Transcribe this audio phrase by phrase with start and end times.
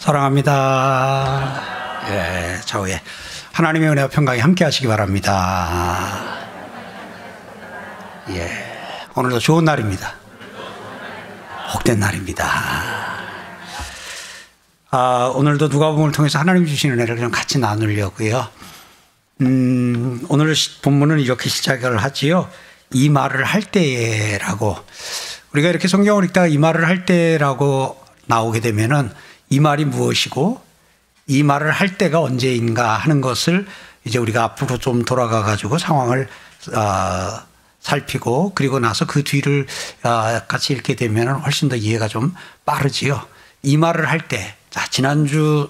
[0.00, 1.62] 사랑합니다.
[2.08, 3.02] 예, 좌우에
[3.52, 6.38] 하나님의 은혜와 평강이 함께 하시기 바랍니다.
[8.30, 8.50] 예,
[9.14, 10.14] 오늘도 좋은 날입니다.
[11.74, 12.48] 복된 날입니다.
[14.90, 18.48] 아, 오늘도 누가복음을 통해서 하나님 주신 은혜를 좀 같이 나누려고요.
[19.42, 22.48] 음, 오늘 본문은 이렇게 시작을 하지요.
[22.94, 24.78] 이 말을 할 때라고
[25.52, 29.12] 우리가 이렇게 성경을 읽다가 이 말을 할 때라고 나오게 되면은
[29.50, 30.60] 이 말이 무엇이고
[31.26, 33.66] 이 말을 할 때가 언제인가 하는 것을
[34.04, 36.28] 이제 우리가 앞으로 좀 돌아가 가지고 상황을
[36.74, 37.40] 어,
[37.80, 39.66] 살피고 그리고 나서 그 뒤를
[40.02, 43.20] 어, 같이 읽게 되면 훨씬 더 이해가 좀 빠르지요.
[43.62, 45.68] 이 말을 할 때, 자, 지난주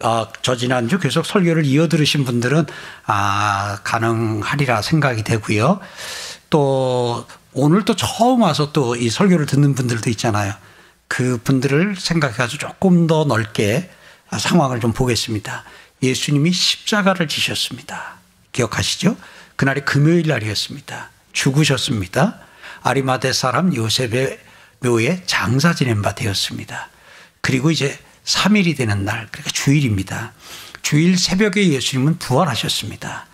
[0.00, 2.66] 어, 저 지난주 계속 설교를 이어 들으신 분들은
[3.06, 5.78] 아, 가능하리라 생각이 되고요.
[6.50, 10.54] 또 오늘 또 처음 와서 또 이 설교를 듣는 분들도 있잖아요.
[11.12, 13.90] 그 분들을 생각해가지고 조금 더 넓게
[14.34, 15.62] 상황을 좀 보겠습니다.
[16.02, 18.14] 예수님이 십자가를 지셨습니다.
[18.52, 19.18] 기억하시죠?
[19.56, 21.10] 그날이 금요일 날이었습니다.
[21.34, 22.38] 죽으셨습니다.
[22.82, 24.38] 아리마대 사람 요셉의
[24.80, 26.88] 묘에 장사 지낸 바 되었습니다.
[27.42, 30.32] 그리고 이제 3일이 되는 날, 그러니까 주일입니다.
[30.80, 33.26] 주일 새벽에 예수님은 부활하셨습니다.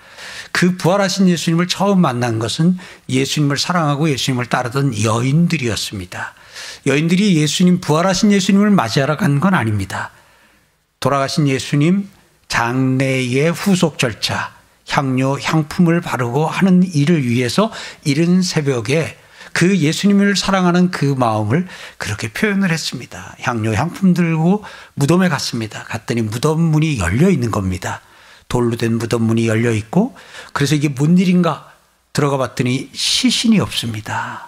[0.50, 2.76] 그 부활하신 예수님을 처음 만난 것은
[3.08, 6.34] 예수님을 사랑하고 예수님을 따르던 여인들이었습니다.
[6.86, 10.10] 여인들이 예수님 부활하신 예수님을 맞이하러 간 건 아닙니다.
[11.00, 12.08] 돌아가신 예수님
[12.48, 14.52] 장례의 후속 절차,
[14.88, 17.70] 향료, 향품을 바르고 하는 일을 위해서
[18.04, 19.16] 이른 새벽에
[19.52, 21.66] 그 예수님을 사랑하는 그 마음을
[21.98, 23.36] 그렇게 표현을 했습니다.
[23.40, 24.64] 향료, 향품 들고
[24.94, 25.84] 무덤에 갔습니다.
[25.84, 28.00] 갔더니 무덤 문이 열려 있는 겁니다.
[28.48, 30.16] 돌로 된 무덤 문이 열려 있고
[30.52, 31.72] 그래서 이게 뭔 일인가
[32.12, 34.47] 들어가 봤더니 시신이 없습니다.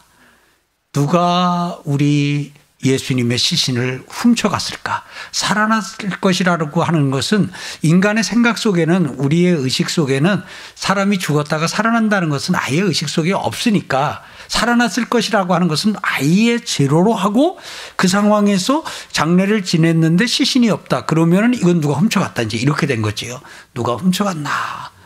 [0.93, 2.53] 누가 우리
[2.83, 5.05] 예수님의 시신을 훔쳐갔을까?
[5.31, 7.51] 살아났을 것이라고 하는 것은
[7.83, 10.43] 인간의 생각 속에는 우리의 의식 속에는
[10.75, 17.59] 사람이 죽었다가 살아난다는 것은 아예 의식 속에 없으니까 살아났을 것이라고 하는 것은 아예 제로로 하고
[17.95, 18.83] 그 상황에서
[19.13, 21.07] 장례를 지냈는데 시신이 없다.
[21.07, 22.43] 그러면은 이건 누가 훔쳐갔다.
[22.43, 23.41] 이제 이렇게 된 거지요.
[23.75, 24.51] 누가 훔쳐갔나.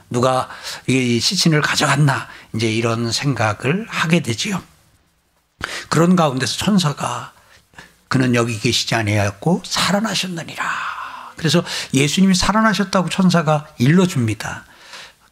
[0.08, 0.48] 누가
[0.86, 2.28] 이 시신을 가져갔나.
[2.54, 4.62] 이제 이런 생각을 하게 되지요.
[5.88, 7.32] 그런 가운데서 천사가
[8.08, 10.64] 그는 여기 계시지 아니하였고 살아나셨느니라.
[11.36, 14.64] 그래서 예수님이 살아나셨다고 천사가 일러줍니다.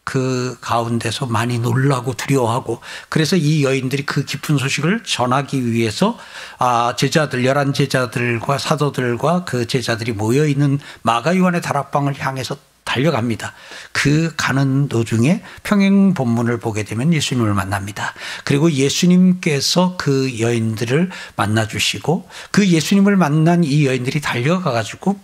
[0.04, 6.18] 그 가운데서 많이 놀라고 두려워하고 그래서 이 여인들이 그 깊은 소식을 전하기 위해서
[6.58, 13.54] 아 제자들 열한 제자들과 사도들과 그 제자들이 모여 있는 마가 요한의 다락방을 향해서 달려갑니다.
[13.92, 18.14] 그 가는 도중에 평행 본문을 보게 되면 예수님을 만납니다.
[18.44, 25.18] 그리고 예수님께서 그 여인들을 만나 주시고 그 예수님을 만난 이 여인들이 달려가 가지고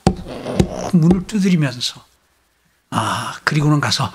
[0.92, 2.04] 문을 두드리면서
[2.90, 4.12] 아, 그리고는 가서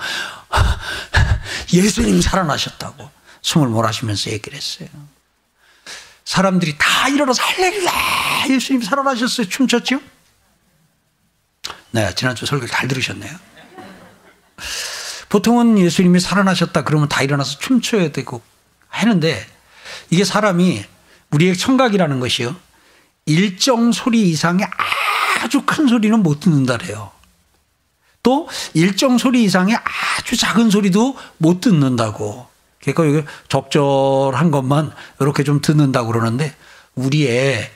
[1.72, 3.08] 예수님 살아나셨다고
[3.42, 4.88] 숨을 몰아쉬면서 얘기를 했어요.
[6.24, 7.92] 사람들이 다 일어나서 할렐루야
[8.50, 9.48] 예수님 살아나셨어요.
[9.48, 10.00] 춤췄죠?
[11.94, 13.32] 네, 지난주 설교를 잘 들으셨네요.
[15.28, 18.42] 보통은 예수님이 살아나셨다 그러면 다 일어나서 춤춰야 되고
[18.88, 19.46] 하는데
[20.10, 20.84] 이게 사람이
[21.30, 22.56] 우리의 청각이라는 것이요.
[23.26, 24.66] 일정 소리 이상의
[25.40, 27.12] 아주 큰 소리는 못 듣는다래요.
[28.24, 29.76] 또 일정 소리 이상의
[30.18, 32.48] 아주 작은 소리도 못 듣는다고.
[32.82, 36.56] 그러니까 적절한 것만 이렇게 좀 듣는다고 그러는데
[36.96, 37.70] 우리의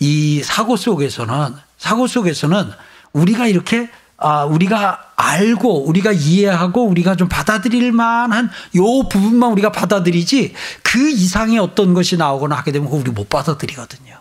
[0.00, 2.70] 이 사고 속에서는 사고 속에서는
[3.14, 10.54] 우리가 이렇게 아, 우리가 알고 우리가 이해하고 우리가 좀 받아들일 만한 요 부분만 우리가 받아들이지
[10.82, 14.20] 그 이상의 어떤 것이 나오거나 하게 되면 우리 못 받아들이거든요.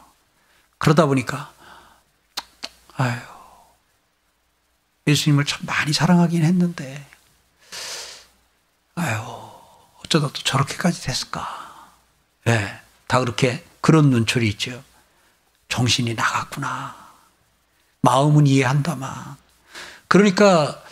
[0.78, 1.52] 그러다 보니까
[2.96, 3.18] 아유
[5.08, 7.06] 예수님을 참 많이 사랑하긴 했는데
[8.96, 9.20] 아유
[10.04, 11.48] 어쩌다 또 저렇게까지 됐을까?
[12.48, 14.84] 예, 네, 다 그렇게 그런 눈초리 있죠.
[15.70, 17.03] 정신이 나갔구나.
[18.08, 19.12] 마음은 이해한다만.
[20.08, 20.84] 그러니까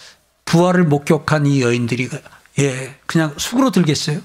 [0.45, 2.09] 부활을 목격한 이 여인들이
[2.59, 4.21] 예 그냥 숙으로 들겠어요?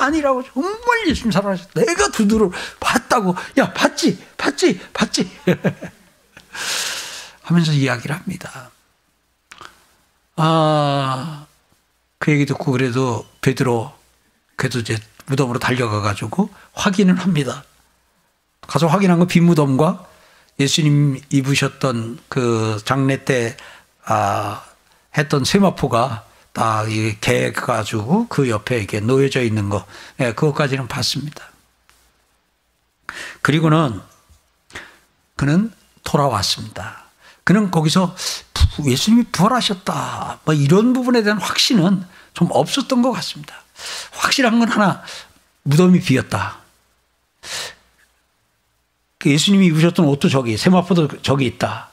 [0.00, 1.80] 아, 니라고 정말 예수님 살아나셨다.
[1.84, 2.50] 내가 두드러
[2.80, 5.30] 봤다고 야 봤지 봤지 봤지
[7.42, 8.70] 하면서 이야기를 합니다.
[10.36, 11.44] 아
[12.20, 13.92] 그 얘기 듣고 그래도 베드로
[14.56, 17.62] 그래도 이제 무덤으로 달려가 가지고 확인을 합니다.
[18.62, 20.04] 가서 확인한 건 빈 무덤과
[20.58, 23.56] 예수님 입으셨던 그 장례 때
[24.04, 24.64] 아,
[25.16, 29.86] 했던 세마포가 딱개 가지고 그 옆에 이렇게 놓여져 있는 거,
[30.20, 31.44] 예, 그것까지는 봤습니다.
[33.42, 34.00] 그리고는
[35.36, 35.72] 그는
[36.02, 37.04] 돌아왔습니다.
[37.44, 38.14] 그는 거기서
[38.84, 40.40] 예수님이 부활하셨다.
[40.44, 42.04] 뭐 이런 부분에 대한 확신은
[42.34, 43.54] 좀 없었던 것 같습니다.
[44.12, 45.02] 확실한 건 하나,
[45.62, 46.58] 무덤이 비었다.
[49.18, 51.90] 그 예수님이 입으셨던 옷도 저기, 세마포도 저기 있다.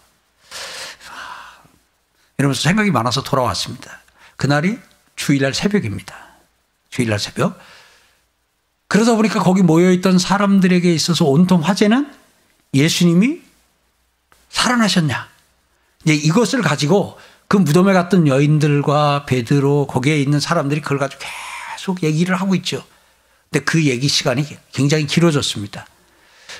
[2.38, 4.01] 이러면서 생각이 많아서 돌아왔습니다.
[4.36, 4.77] 그날이
[5.16, 6.16] 주일날 새벽입니다.
[6.89, 7.60] 주일날 새벽.
[8.88, 12.13] 그러다 보니까 거기 모여있던 사람들에게 있어서 온통 화제는
[12.74, 13.42] 예수님이
[14.50, 15.27] 살아나셨냐.
[16.04, 17.18] 이제 이것을 가지고
[17.48, 21.24] 그 무덤에 갔던 여인들과 베드로 거기에 있는 사람들이 그걸 가지고
[21.74, 22.86] 계속 얘기를 하고 있죠.
[23.50, 25.88] 근데 그 얘기 시간이 굉장히 길어졌습니다.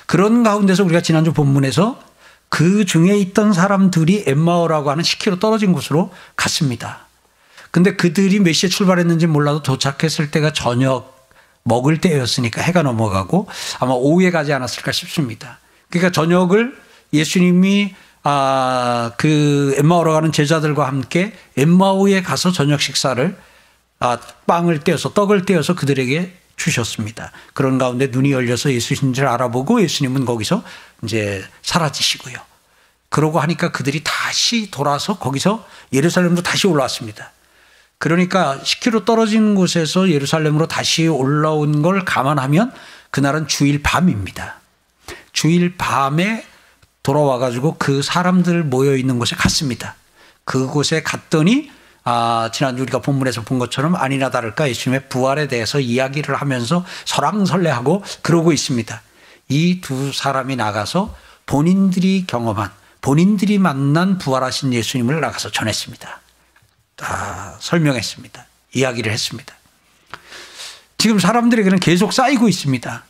[0.06, 2.00] 그런 가운데서 우리가 지난주 본문에서
[2.48, 7.06] 그 중에 있던 사람들이 엠마오라고 하는 10km 떨어진 곳으로 갔습니다.
[7.70, 11.28] 근데 그들이 몇 시에 출발했는지 몰라도 도착했을 때가 저녁
[11.64, 13.48] 먹을 때였으니까 해가 넘어가고
[13.80, 15.58] 아마 오후에 가지 않았을까 싶습니다.
[15.90, 16.76] 그러니까 저녁을
[17.12, 23.36] 예수님이 아, 그 엠마오로 가는 제자들과 함께 엠마오에 가서 저녁 식사를
[24.00, 27.32] 아, 빵을 떼어서 떡을 떼어서 그들에게 주셨습니다.
[27.54, 30.62] 그런 가운데 눈이 열려서 예수님을 알아보고 예수님은 거기서
[31.04, 32.36] 이제 사라지시고요.
[33.08, 37.32] 그러고 하니까 그들이 다시 돌아서 거기서 예루살렘으로 다시 올라왔습니다.
[37.98, 42.72] 그러니까 10km 떨어진 곳에서 예루살렘으로 다시 올라온 걸 감안하면
[43.10, 44.60] 그날은 주일 밤입니다.
[45.32, 46.44] 주일 밤에
[47.02, 49.94] 돌아와 가지고 그 사람들 모여 있는 곳에 갔습니다.
[50.44, 51.70] 그곳에 갔더니
[52.08, 58.52] 아, 지난주 우리가 본문에서 본 것처럼 아니나 다를까 예수님의 부활에 대해서 이야기를 하면서 설왕설래하고 그러고
[58.52, 59.02] 있습니다.
[59.48, 61.16] 이 두 사람이 나가서
[61.46, 62.70] 본인들이 경험한
[63.00, 66.20] 본인들이 만난 부활하신 예수님을 나가서 전했습니다.
[66.94, 68.46] 다 설명했습니다.
[68.74, 69.52] 이야기를 했습니다.
[70.98, 73.02] 지금 사람들에게는 계속 쌓이고 있습니다.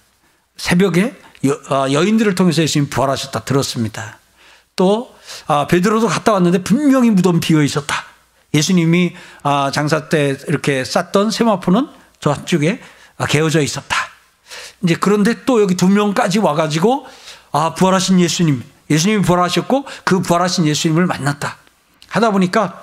[0.56, 1.14] 새벽에
[1.44, 4.19] 여, 인들을 통해서 예수님 부활하셨다 들었습니다.
[4.75, 5.14] 또
[5.46, 8.05] 아, 베드로도 갔다 왔는데 분명히 무덤 비어 있었다.
[8.56, 11.88] 예수님이 아, 장사 때 이렇게 쌌던 세마포는
[12.20, 12.80] 저 한쪽에
[13.28, 13.96] 개어져 있었다.
[14.82, 17.06] 이제 그런데 또 여기 두 명까지 와가지고
[17.52, 21.56] 아 부활하신 예수님, 예수님이 부활하셨고 그 부활하신 예수님을 만났다.
[22.08, 22.82] 하다 보니까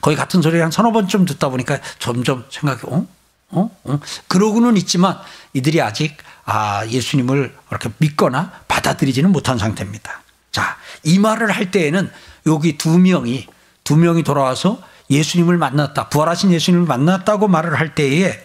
[0.00, 3.06] 거의 같은 소리 한 서너 번쯤 듣다 보니까 점점 생각이 어?
[3.50, 3.70] 어?
[3.84, 4.00] 어?
[4.26, 5.18] 그러고는 있지만
[5.54, 10.22] 이들이 아직 아 예수님을 이렇게 믿거나 받아들이지는 못한 상태입니다.
[10.50, 12.10] 자, 이 말을 할 때에는
[12.46, 13.46] 여기 두 명이
[13.88, 16.10] 두 명이 돌아와서 예수님을 만났다.
[16.10, 18.38] 부활하신 예수님을 만났다고 말을 할 때에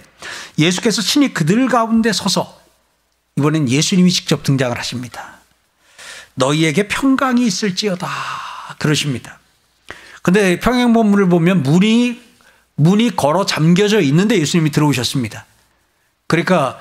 [0.57, 2.61] 예수께서 친히 그들 가운데 서서
[3.35, 5.39] 이번엔 예수님이 직접 등장을 하십니다.
[6.35, 8.07] 너희에게 평강이 있을지어다.
[8.79, 9.39] 그러십니다.
[10.21, 12.21] 근데 평행본문을 보면 문이,
[12.75, 15.45] 문이 걸어 잠겨져 있는데 예수님이 들어오셨습니다.
[16.27, 16.79] 그러니까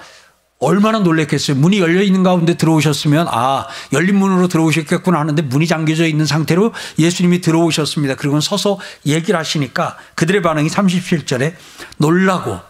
[0.63, 1.57] 얼마나 놀랬겠어요.
[1.57, 7.41] 문이 열려 있는 가운데 들어오셨으면 아 열린 문으로 들어오셨겠구나 하는데 문이 잠겨져 있는 상태로 예수님이
[7.41, 8.15] 들어오셨습니다.
[8.15, 11.55] 그리고 서서 얘기를 하시니까 그들의 반응이 37절에
[11.99, 12.61] 놀라고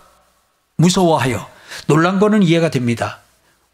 [0.77, 1.47] 무서워하여
[1.87, 3.19] 놀란 거는 이해가 됩니다.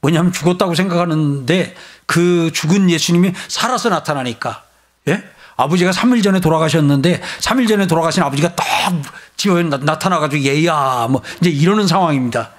[0.01, 1.75] 뭐냐면 죽었다고 생각하는데
[2.07, 4.65] 그 죽은 예수님이 살아서 나타나니까
[5.09, 5.23] 예?
[5.57, 8.67] 아버지가 3일 전에 돌아가셨는데 3일 전에 돌아가신 아버지가 딱
[9.37, 12.58] 지어 나타나가지고 얘야 뭐 이제 이러는 상황입니다.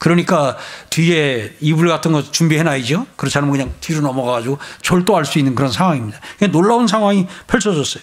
[0.00, 0.56] 그러니까
[0.88, 3.06] 뒤에 이불 같은 거 준비해놔야죠.
[3.16, 6.18] 그렇지 않으면 그냥 뒤로 넘어가가지고 졸도할 수 있는 그런 상황입니다.
[6.50, 8.02] 놀라운 상황이 펼쳐졌어요.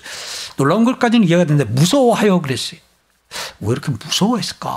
[0.58, 2.80] 놀라운 것까지는 이해가 되는데 무서워하여 그랬어요.
[3.60, 4.70] 왜 이렇게 무서워했을까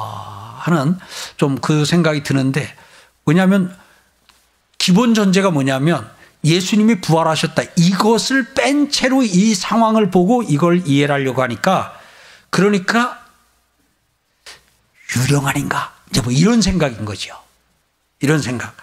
[0.60, 0.98] 하는
[1.36, 2.74] 좀 그 생각이 드는데
[3.26, 3.76] 왜냐하면
[4.78, 6.10] 기본 전제가 뭐냐면
[6.42, 7.62] 예수님이 부활하셨다.
[7.76, 11.92] 이것을 뺀 채로 이 상황을 보고 이걸 이해를 하려고 하니까
[12.48, 13.20] 그러니까
[15.16, 15.92] 유령 아닌가?
[16.10, 17.34] 이제 뭐 이런 생각인 거죠.
[18.20, 18.76] 이런 생각.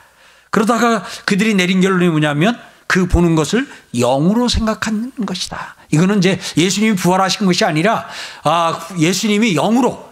[0.50, 5.76] 그러다가 그들이 내린 결론이 뭐냐면 그 보는 것을 영으로 생각하는 것이다.
[5.92, 8.08] 이거는 이제 예수님이 부활하신 것이 아니라
[8.44, 10.08] 아 예수님이 영으로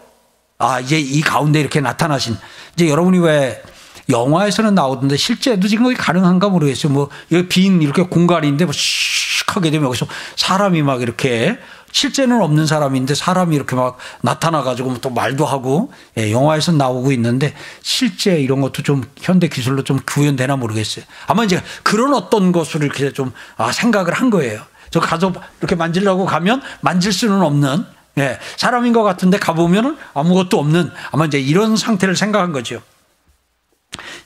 [0.58, 2.36] 아 이제 이 가운데 이렇게 나타나신
[2.74, 3.62] 이제 여러분이 왜
[4.08, 6.92] 영화에서는 나오던데 실제도 지금 가능한가 모르겠어요.
[6.92, 7.08] 뭐
[7.48, 10.06] 빈 이렇게 공간인데 뭐 씩 하게 되면 여기서
[10.36, 11.58] 사람이 막 이렇게
[11.96, 18.38] 실제는 없는 사람인데 사람이 이렇게 막 나타나가지고 또 말도 하고 예, 영화에서 나오고 있는데 실제
[18.38, 21.06] 이런 것도 좀 현대 기술로 좀 구현되나 모르겠어요.
[21.26, 24.60] 아마 이제 그런 어떤 것을 이렇게 좀 아, 생각을 한 거예요.
[24.90, 27.86] 저 가서 이렇게 만지려고 가면 만질 수는 없는
[28.18, 32.82] 예, 사람인 것 같은데 가보면은 아무것도 없는 아마 이제 이런 상태를 생각한 거죠.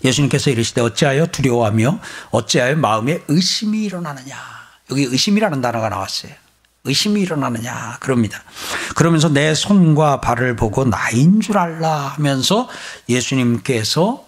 [0.02, 2.00] 예수님께서 이르시되 어찌하여 두려워하며
[2.32, 4.34] 어찌하여 마음에 의심이 일어나느냐.
[4.90, 6.32] 여기 의심이라는 단어가 나왔어요.
[6.84, 8.42] 의심이 일어나느냐 그럽니다.
[8.94, 12.68] 그러면서 내 손과 발을 보고 나인 줄 알라 하면서
[13.08, 14.24] 예수님께서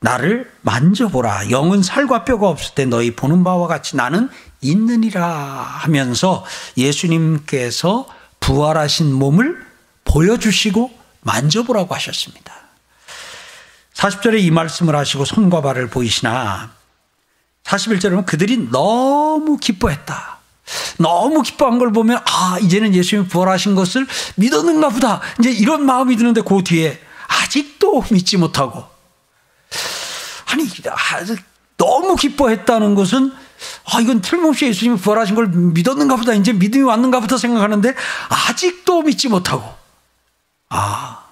[0.00, 1.50] 나를 만져보라.
[1.50, 4.30] 영은 살과 뼈가 없을 때 너희 보는 바와 같이 나는
[4.60, 6.44] 있느니라 하면서
[6.76, 8.06] 예수님께서
[8.40, 9.66] 부활하신 몸을
[10.04, 12.54] 보여주시고 만져보라고 하셨습니다.
[13.94, 16.70] 40절에 이 말씀을 하시고 손과 발을 보이시나
[17.64, 20.39] 41절은 그들이 너무 기뻐했다.
[20.98, 25.20] 너무 기뻐한 걸 보면 아 이제는 예수님이 부활하신 것을 믿었는가 보다.
[25.38, 28.84] 이제 이런 마음이 드는데 그 뒤에 아직도 믿지 못하고
[30.46, 30.68] 아니
[31.76, 33.32] 너무 기뻐했다는 것은
[33.92, 36.34] 아 이건 틀림없이 예수님이 부활하신 걸 믿었는가 보다.
[36.34, 37.94] 이제 믿음이 왔는가 보다 생각하는데
[38.28, 39.64] 아직도 믿지 못하고
[40.68, 41.24] 아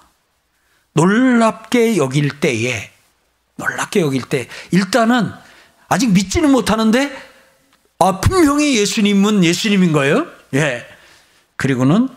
[0.93, 2.91] 놀랍게 여길 때에
[3.55, 5.31] 놀랍게 여길 때 일단은
[5.87, 7.28] 아직 믿지는 못하는데
[8.01, 10.25] 아, 분명히 예수님은 예수님인 거예요.
[10.53, 10.85] 예.
[11.57, 12.07] 그리고는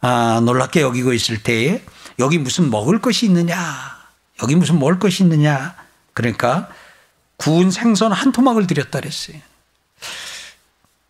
[0.00, 1.82] 아, 놀랍게 여기고 있을 때에
[2.20, 3.56] 여기 무슨 먹을 것이 있느냐?
[4.44, 5.74] 여기 무슨 먹을 것이 있느냐?
[6.12, 6.68] 그러니까
[7.36, 9.38] 구운 생선 한 토막을 드렸다 그랬어요.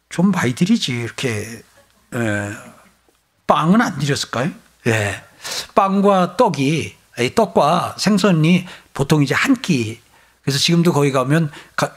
[0.09, 1.63] 좀 많이 드리지 이렇게
[2.15, 2.51] 에,
[3.47, 4.51] 빵은 안 드렸을까요?
[4.87, 5.23] 예.
[5.75, 6.97] 빵과 떡이
[7.35, 10.01] 떡과 생선이 보통 이제 한 끼.
[10.45, 11.51] 그래서 지금도 거기 가면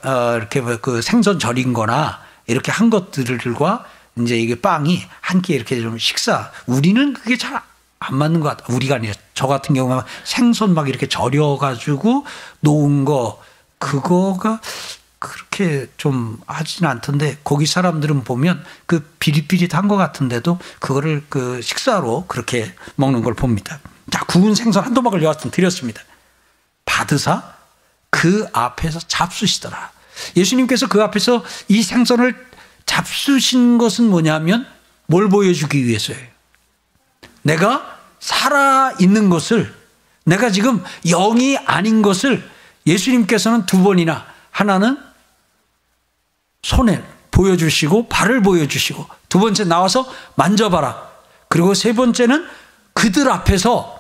[0.04, 3.86] 어, 이렇게 뭐그 생선 절인 거나 이렇게 한 것들과
[4.20, 6.52] 이제 이게 빵이 한끼 이렇게 좀 식사.
[6.66, 7.62] 우리는 그게 잘
[8.00, 8.74] 안 맞는 것 같아.
[8.74, 12.26] 우리가 아니라 저 같은 경우는 생선 막 이렇게 절여가지고
[12.62, 13.42] 놓은 거
[13.80, 14.62] 그거가
[15.20, 22.74] 그렇게 좀 하진 않던데 거기 사람들은 보면 그 비릿비릿한 것 같은데도 그거를 그 식사로 그렇게
[22.96, 23.80] 먹는 걸 봅니다.
[24.12, 26.02] 자, 구운 생선 한 도막을 여하튼 드렸습니다.
[26.86, 27.57] 받으사
[28.10, 29.92] 그 앞에서 잡수시더라.
[30.36, 32.48] 예수님께서 그 앞에서 이 생선을
[32.86, 34.68] 잡수신 것은 뭐냐면
[35.06, 36.28] 뭘 보여주기 위해서예요.
[37.44, 39.74] 내가 살아 있는 것을
[40.26, 42.48] 내가 지금 영이 아닌 것을
[42.86, 44.98] 예수님께서는 두 번이나 하나는
[46.64, 51.08] 손에 보여주시고 발을 보여주시고 두 번째 나와서 만져봐라.
[51.48, 52.48] 그리고 세 번째는
[52.94, 54.00] 그들 앞에서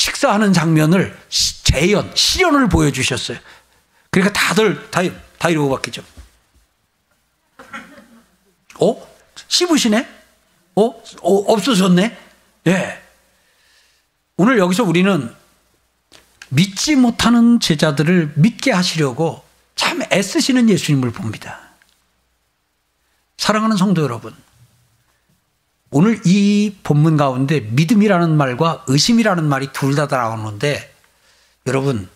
[0.00, 1.14] 식사하는 장면을
[1.62, 3.36] 재연, 실현을 보여주셨어요.
[4.10, 5.02] 그러니까 다들 다,
[5.38, 6.02] 다 이러고 바뀌죠.
[8.80, 9.14] 어?
[9.46, 10.08] 씹으시네?
[10.76, 10.82] 어?
[10.84, 11.52] 어?
[11.52, 12.18] 없어졌네?
[12.68, 13.02] 예.
[14.38, 15.34] 오늘 여기서 우리는
[16.48, 19.44] 믿지 못하는 제자들을 믿게 하시려고
[19.76, 21.60] 참 애쓰시는 예수님을 봅니다.
[23.36, 24.34] 사랑하는 성도 여러분,
[25.90, 30.94] 오늘 이 본문 가운데 믿음이라는 말과 의심이라는 말이 둘 다 나오는데
[31.66, 32.08] 여러분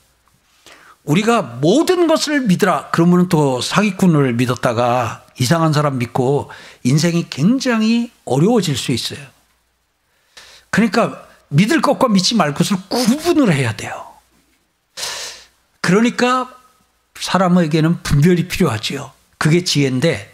[1.03, 6.51] 우리가 모든 것을 믿으라 그러면 또 사기꾼을 믿었다가 이상한 사람 믿고
[6.85, 9.19] 인생이 굉장히 어려워질 수 있어요.
[10.71, 14.07] 그러니까 믿을 것과 믿지 말 것을 구분을 해야 돼요.
[15.81, 16.55] 그러니까
[17.19, 19.13] 사람에게는 분별이 필요하지요.
[19.37, 20.33] 그게 지혜인데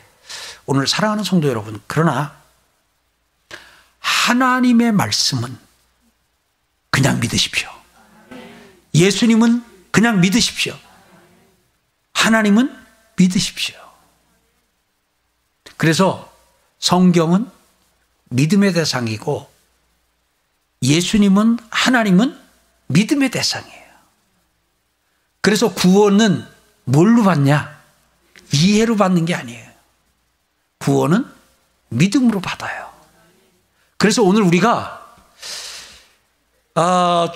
[0.66, 2.39] 오늘 사랑하는 성도 여러분, 그러나
[4.10, 5.56] 하나님의 말씀은
[6.90, 7.70] 그냥 믿으십시오.
[8.92, 10.76] 예수님은 그냥 믿으십시오.
[12.12, 12.76] 하나님은
[13.16, 13.76] 믿으십시오.
[15.76, 16.30] 그래서
[16.80, 17.50] 성경은
[18.30, 19.50] 믿음의 대상이고
[20.82, 22.38] 예수님은 하나님은
[22.88, 23.90] 믿음의 대상이에요.
[25.40, 26.46] 그래서 구원은
[26.84, 27.80] 뭘로 받냐?
[28.52, 29.70] 이해로 받는 게 아니에요.
[30.78, 31.24] 구원은
[31.90, 32.89] 믿음으로 받아요.
[34.00, 35.14] 그래서 오늘 우리가
[36.74, 37.30] 아,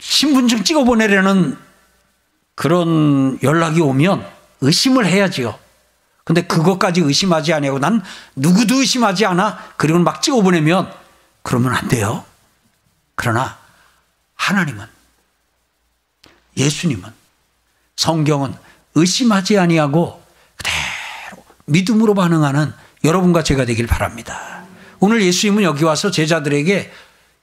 [0.00, 1.56] 신분증 찍어 보내려는
[2.56, 4.28] 그런 연락이 오면
[4.60, 5.56] 의심을 해야지요.
[6.24, 8.02] 근데 그것까지 의심하지 아니하고 난
[8.34, 9.74] 누구도 의심하지 않아.
[9.76, 10.92] 그리고 막 찍어 보내면
[11.42, 12.24] 그러면 안 돼요.
[13.14, 13.56] 그러나
[14.34, 14.84] 하나님은
[16.56, 17.08] 예수님은
[17.94, 18.52] 성경은
[18.96, 20.24] 의심하지 아니하고
[20.56, 24.61] 그대로 믿음으로 반응하는 여러분과 제가 되길 바랍니다.
[25.02, 26.92] 오늘 예수님은 여기 와서 제자들에게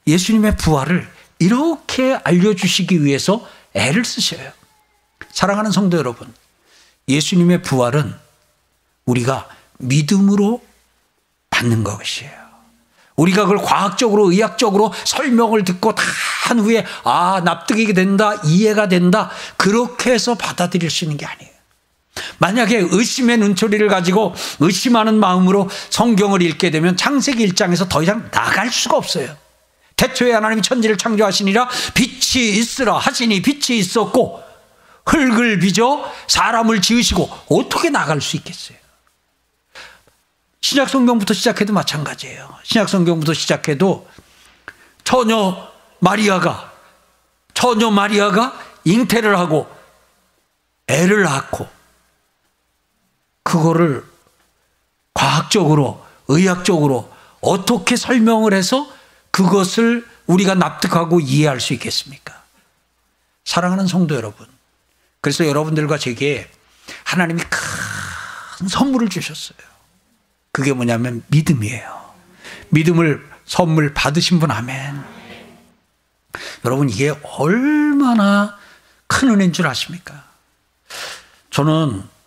[0.07, 1.07] 예수님의 부활을
[1.39, 4.51] 이렇게 알려주시기 위해서 애를 쓰셔요.
[5.31, 6.33] 사랑하는 성도 여러분,
[7.07, 8.15] 예수님의 부활은
[9.05, 10.63] 우리가 믿음으로
[11.49, 12.39] 받는 것이에요.
[13.17, 16.03] 우리가 그걸 과학적으로, 의학적으로 설명을 듣고 다
[16.49, 21.53] 한 후에, 아, 납득이 된다, 이해가 된다, 그렇게 해서 받아들일 수 있는 게 아니에요.
[22.39, 28.97] 만약에 의심의 눈초리를 가지고 의심하는 마음으로 성경을 읽게 되면 창세기 1장에서 더 이상 나갈 수가
[28.97, 29.35] 없어요.
[29.95, 34.41] 태초에 하나님이 천지를 창조하시니라 빛이 있으라 하시니 빛이 있었고
[35.05, 38.77] 흙을 빚어 사람을 지으시고 어떻게 나갈 수 있겠어요?
[40.61, 42.57] 신약 성경부터 시작해도 마찬가지예요.
[42.63, 44.07] 신약 성경부터 시작해도
[45.03, 46.71] 처녀 마리아가
[47.53, 49.67] 처녀 마리아가 잉태를 하고
[50.87, 51.67] 애를 낳고
[53.49, 54.05] 그거를
[55.15, 58.87] 과학적으로 의학적으로 어떻게 설명을 해서
[59.31, 62.43] 그것을 우리가 납득하고 이해할 수 있겠습니까?
[63.45, 64.45] 사랑하는 성도 여러분.
[65.19, 66.47] 그래서 여러분들과 제게
[67.03, 69.57] 하나님이 큰 선물을 주셨어요.
[70.51, 72.13] 그게 뭐냐면 믿음이에요.
[72.69, 75.03] 믿음을 선물 받으신 분 아멘.
[76.65, 78.59] 여러분 이게 얼마나
[79.07, 80.23] 큰 은혜인 줄 아십니까?
[81.49, 82.18] 저는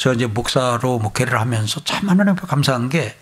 [0.00, 3.16] 제가 이제 목사로 목회를 하면서 참 하나님 앞에 감사한 게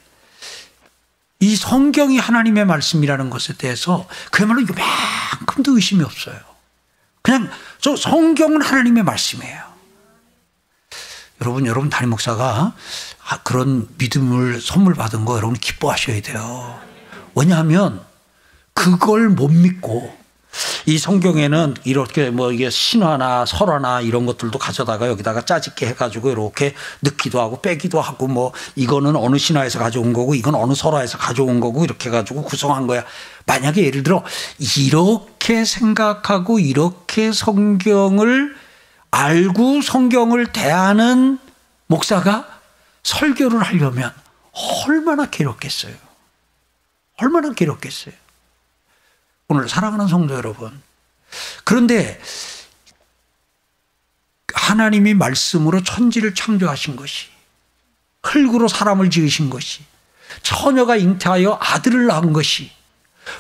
[1.40, 6.36] 이 성경이 하나님의 말씀이라는 것에 대해서 그야말로 요만큼도 의심이 없어요.
[7.22, 7.48] 그냥
[7.80, 9.68] 저 성경은 하나님의 말씀이에요.
[11.40, 12.74] 여러분, 여러분 담임 목사가
[13.24, 16.80] 아, 그런 믿음을 선물 받은 거 여러분 기뻐하셔야 돼요.
[17.36, 18.04] 왜냐하면
[18.72, 20.17] 그걸 못 믿고
[20.86, 27.40] 이 성경에는 이렇게 뭐 이게 신화나 설화나 이런 것들도 가져다가 여기다가 짜집게 해가지고 이렇게 넣기도
[27.40, 32.08] 하고 빼기도 하고 뭐 이거는 어느 신화에서 가져온 거고 이건 어느 설화에서 가져온 거고 이렇게
[32.08, 33.04] 해가지고 구성한 거야.
[33.46, 34.24] 만약에 예를 들어
[34.76, 38.54] 이렇게 생각하고 이렇게 성경을
[39.10, 41.38] 알고 성경을 대하는
[41.86, 42.46] 목사가
[43.02, 44.12] 설교를 하려면
[44.86, 45.94] 얼마나 괴롭겠어요.
[47.20, 48.14] 얼마나 괴롭겠어요.
[49.48, 50.82] 오늘 사랑하는 성도 여러분.
[51.64, 52.20] 그런데
[54.54, 57.28] 하나님이 말씀으로 천지를 창조하신 것이
[58.22, 59.80] 흙으로 사람을 지으신 것이
[60.42, 62.70] 처녀가 잉태하여 아들을 낳은 것이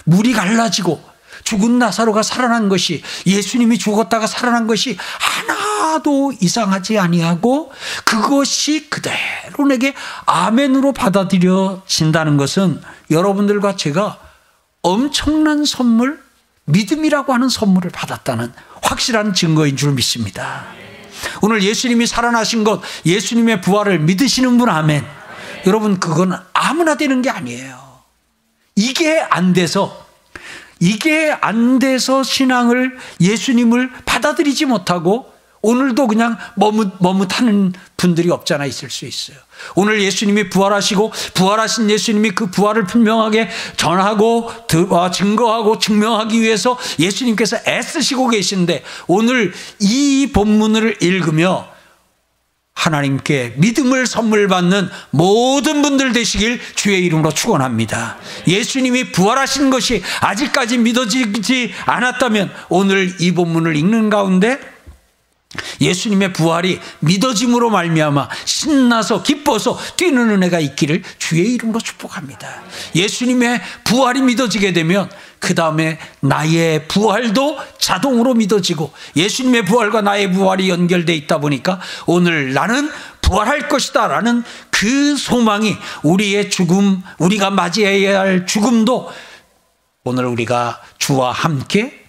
[0.04, 1.02] 물이 갈라지고
[1.44, 7.72] 죽은 나사로가 살아난 것이 예수님이 죽었다가 살아난 것이 하나도 이상하지 아니하고
[8.04, 14.27] 그것이 그대로 내게 아멘으로 받아들여진다는 것은 여러분들과 제가
[14.82, 16.22] 엄청난 선물,
[16.64, 20.66] 믿음이라고 하는 선물을 받았다는 확실한 증거인 줄 믿습니다.
[21.42, 25.04] 오늘 예수님이 살아나신 것, 예수님의 부활을 믿으시는 분 아멘.
[25.66, 27.76] 여러분, 그건 아무나 되는 게 아니에요.
[28.76, 30.06] 이게 안 돼서,
[30.78, 39.06] 이게 안 돼서 신앙을, 예수님을 받아들이지 못하고 오늘도 그냥 머뭇, 머뭇하는 분들이 없잖아 있을 수
[39.06, 39.36] 있어요.
[39.74, 44.50] 오늘 예수님이 부활하시고 부활하신 예수님이 그 부활을 분명하게 전하고
[44.90, 51.68] 어, 증거하고 증명하기 위해서 예수님께서 애쓰시고 계신데 오늘 이 본문을 읽으며
[52.78, 58.18] 하나님께 믿음을 선물 받는 모든 분들 되시길 주의 이름으로 축원합니다.
[58.46, 64.60] 예수님이 부활하신 것이 아직까지 믿어지지 않았다면 오늘 이 본문을 읽는 가운데
[65.80, 72.62] 예수님의 부활이 믿어짐으로 말미암아 신나서 기뻐서 뛰는 은혜가 있기를 주의 이름으로 축복합니다.
[72.94, 81.14] 예수님의 부활이 믿어지게 되면 그 다음에 나의 부활도 자동으로 믿어지고 예수님의 부활과 나의 부활이 연결돼
[81.14, 82.90] 있다 보니까 오늘 나는
[83.22, 89.10] 부활할 것이다 라는 그 소망이 우리의 죽음, 우리가 맞이해야 할 죽음도
[90.04, 92.04] 오늘 우리가 주와 함께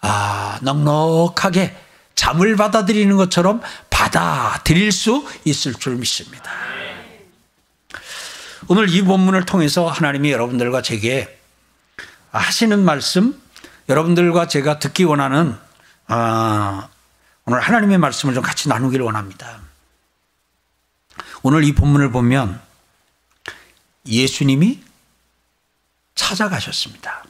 [0.00, 1.74] 아, 넉넉하게
[2.14, 6.50] 잠을 받아들이는 것처럼 받아들일 수 있을 줄 믿습니다.
[8.68, 11.38] 오늘 이 본문을 통해서 하나님이 여러분들과 제게
[12.30, 13.40] 하시는 말씀,
[13.88, 15.56] 여러분들과 제가 듣기 원하는
[16.08, 16.88] 어,
[17.44, 19.60] 오늘 하나님의 말씀을 좀 같이 나누기를 원합니다.
[21.42, 22.60] 오늘 이 본문을 보면
[24.06, 24.80] 예수님이
[26.14, 27.24] 찾아가셨습니다.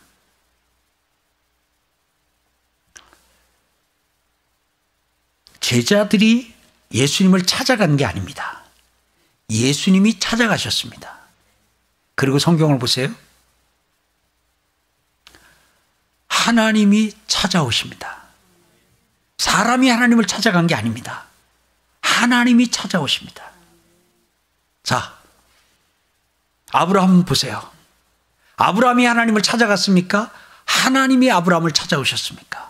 [5.62, 6.53] 제자들이
[6.92, 8.62] 예수님을 찾아간 게 아닙니다.
[9.48, 11.16] 예수님이 찾아가셨습니다.
[12.14, 13.14] 그리고 성경을 보세요.
[16.29, 18.22] 하나님이 찾아오십니다.
[19.38, 21.27] 사람이 하나님을 찾아간 게 아닙니다.
[22.01, 23.51] 하나님이 찾아오십니다.
[24.83, 25.16] 자,
[26.72, 27.70] 아브라함 보세요.
[28.57, 30.31] 아브라함이 하나님을 찾아갔습니까?
[30.64, 32.62] 하나님이 아브라함을 찾아오셨습니까?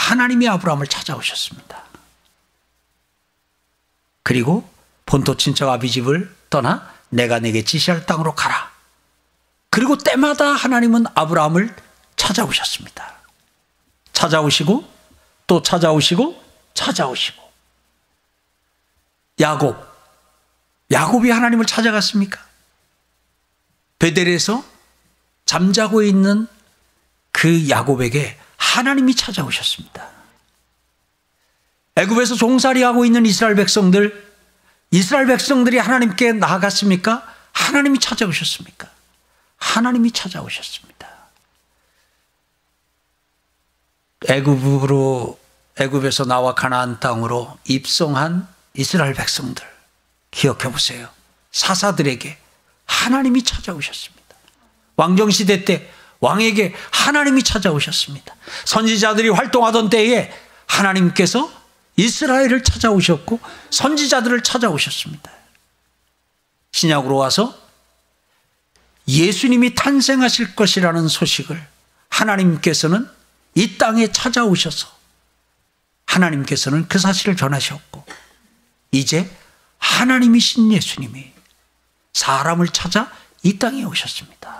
[0.00, 1.84] 하나님이 아브라함을 찾아오셨습니다.
[4.22, 4.68] 그리고
[5.04, 8.70] 본토 친척 아비 집을 떠나 내가 내게 지시할 땅으로 가라.
[9.68, 11.74] 그리고 때마다 하나님은 아브라함을
[12.16, 13.14] 찾아오셨습니다.
[14.12, 14.88] 찾아오시고
[15.46, 16.42] 또 찾아오시고
[16.74, 17.50] 찾아오시고
[19.40, 19.76] 야곱
[20.90, 22.40] 야곱이 하나님을 찾아갔습니까?
[23.98, 24.64] 베델에서
[25.44, 26.48] 잠자고 있는
[27.32, 30.06] 그 야곱에게 하나님이 찾아오셨습니다.
[31.96, 34.30] 애굽에서 종살이하고 있는 이스라엘 백성들,
[34.90, 37.26] 이스라엘 백성들이 하나님께 나아갔습니까?
[37.52, 38.88] 하나님이 찾아오셨습니까?
[39.56, 41.08] 하나님이 찾아오셨습니다.
[44.28, 45.40] 애굽으로
[45.78, 49.66] 애굽에서 나와 가나안 땅으로 입성한 이스라엘 백성들
[50.30, 51.08] 기억해 보세요.
[51.50, 52.38] 사사들에게
[52.84, 54.36] 하나님이 찾아오셨습니다.
[54.96, 58.34] 왕정 시대 때 왕에게 하나님이 찾아오셨습니다.
[58.66, 60.32] 선지자들이 활동하던 때에
[60.66, 61.50] 하나님께서
[61.96, 65.30] 이스라엘을 찾아오셨고 선지자들을 찾아오셨습니다.
[66.72, 67.58] 신약으로 와서
[69.08, 71.66] 예수님이 탄생하실 것이라는 소식을
[72.08, 73.08] 하나님께서는
[73.54, 74.88] 이 땅에 찾아오셔서
[76.06, 78.04] 하나님께서는 그 사실을 전하셨고
[78.92, 79.28] 이제
[79.78, 81.32] 하나님이신 예수님이
[82.12, 83.10] 사람을 찾아
[83.42, 84.59] 이 땅에 오셨습니다.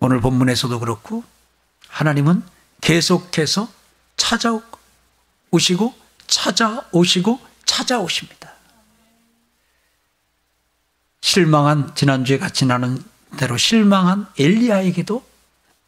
[0.00, 1.22] 오늘 본문에서도 그렇고
[1.88, 2.42] 하나님은
[2.80, 3.70] 계속해서
[4.16, 5.94] 찾아오시고
[6.26, 8.52] 찾아오시고 찾아오십니다.
[11.20, 13.04] 실망한 지난주에 같이 나눈
[13.36, 15.24] 대로 실망한 엘리야에게도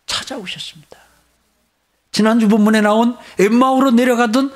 [0.07, 0.99] 찾아오셨습니다.
[2.13, 4.55] 지난주 본문에 나온 엠마오로 내려가던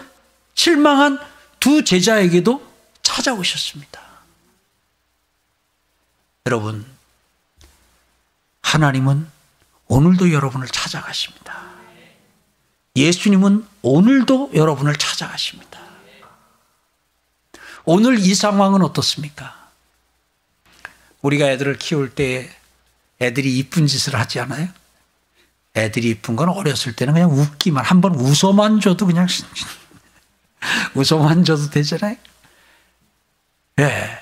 [0.55, 1.19] 실망한
[1.59, 2.65] 두 제자에게도
[3.03, 4.01] 찾아오셨습니다.
[6.45, 6.87] 여러분,
[8.61, 9.36] 하나님은
[9.89, 11.65] 오늘도 여러분을 찾아가십니다.
[12.97, 15.81] 예수님은 오늘도 여러분을 찾아가십니다.
[17.85, 19.71] 오늘 이 상황은 어떻습니까?
[21.23, 22.51] 우리가 애들을 키울 때
[23.21, 24.69] 애들이 이쁜 짓을 하지 않아요?
[25.77, 29.27] 애들이 이쁜 건 어렸을 때는 그냥 웃기만, 한 번 웃어만 줘도 그냥,
[30.95, 32.17] 웃어만 줘도 되잖아요?
[33.79, 33.83] 예.
[33.85, 34.19] 네.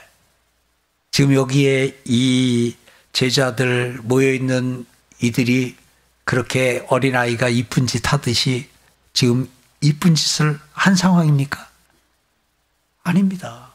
[1.11, 2.77] 지금 여기에 이
[3.13, 4.85] 제자들 모여있는
[5.21, 5.77] 이들이
[6.25, 8.69] 그렇게 어린아이가 이쁜 짓 하듯이
[9.13, 9.51] 지금
[9.81, 11.69] 이쁜 짓을 한 상황입니까?
[13.03, 13.73] 아닙니다.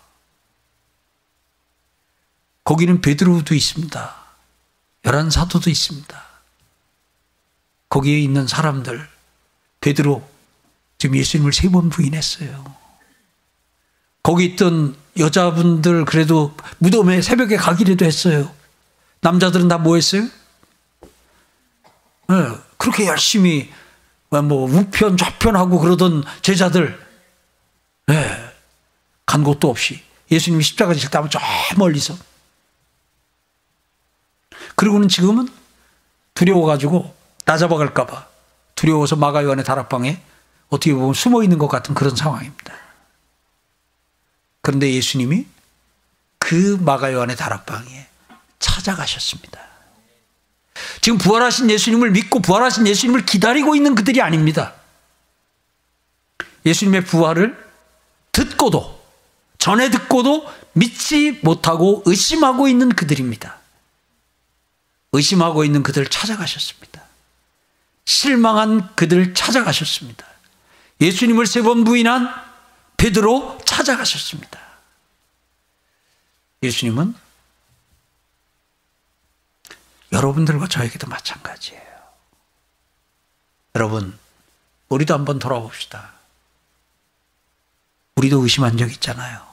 [2.64, 4.16] 거기는 베드로도 있습니다.
[5.06, 6.24] 열한 사도도 있습니다.
[7.90, 9.08] 거기에 있는 사람들
[9.82, 10.28] 베드로
[10.98, 12.76] 지금 예수님을 세 번 부인했어요.
[14.22, 18.54] 거기 있던 여자분들 그래도 무덤에 새벽에 가기라도 했어요.
[19.22, 20.28] 남자들은 다 뭐 했어요?
[22.30, 22.36] 네,
[22.78, 23.72] 그렇게 열심히
[24.30, 27.04] 뭐 우편 좌편하고 그러던 제자들
[28.06, 28.54] 네,
[29.26, 31.40] 간 곳도 없이 예수님이 십자가 지실 때저
[31.78, 32.16] 멀리서
[34.76, 35.50] 그리고는 지금은
[36.36, 37.16] 두려워가지고
[37.46, 38.28] 나 잡아갈까봐
[38.76, 40.22] 두려워서 마가요한의 다락방에
[40.70, 42.74] 어떻게 보면 숨어 있는 것 같은 그런 상황입니다.
[44.62, 45.48] 그런데 예수님이
[46.38, 48.08] 그 마가요한의 다락방에
[48.60, 49.69] 찾아가셨습니다.
[51.02, 54.74] 지금 부활하신 예수님을 믿고 부활하신 예수님을 기다리고 있는 그들이 아닙니다.
[56.66, 57.58] 예수님의 부활을
[58.32, 59.00] 듣고도
[59.58, 63.58] 전에 듣고도 믿지 못하고 의심하고 있는 그들입니다.
[65.12, 67.02] 의심하고 있는 그들을 찾아가셨습니다.
[68.06, 70.26] 실망한 그들을 찾아가셨습니다.
[71.02, 72.30] 예수님을 세 번 부인한
[72.98, 74.60] 베드로 찾아가셨습니다.
[76.64, 77.16] 예수님은
[80.12, 81.84] 여러분들과 저에게도 마찬가지예요.
[83.76, 84.18] 여러분,
[84.90, 86.14] 우리도 한번 돌아봅시다.
[88.16, 89.48] 우리도 의심한 적 있잖아요.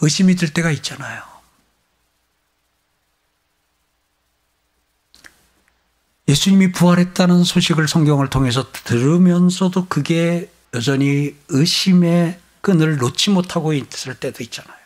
[0.00, 1.22] 의심이 들 때가 있잖아요.
[6.28, 14.85] 예수님이 부활했다는 소식을 성경을 통해서 들으면서도 그게 여전히 의심의 끈을 놓지 못하고 있을 때도 있잖아요.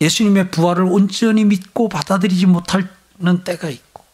[0.00, 4.04] 예수님의 부활을 온전히 믿고 받아들이지 못하는 때가 있고,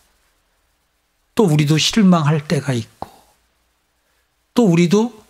[1.35, 3.11] 또 우리도 실망할 때가 있고,
[4.55, 5.25] 또 우리도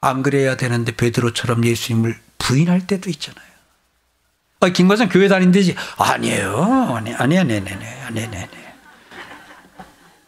[0.00, 3.46] 안 그래야 되는데 베드로처럼 예수님을 부인할 때도 있잖아요.
[4.60, 5.74] 아, 김과장 교회 다닌대지.
[5.96, 6.94] 아니에요.
[6.96, 7.86] 아니, 아니, 아니, 아니, 아니,
[8.20, 8.48] 아니, 아니.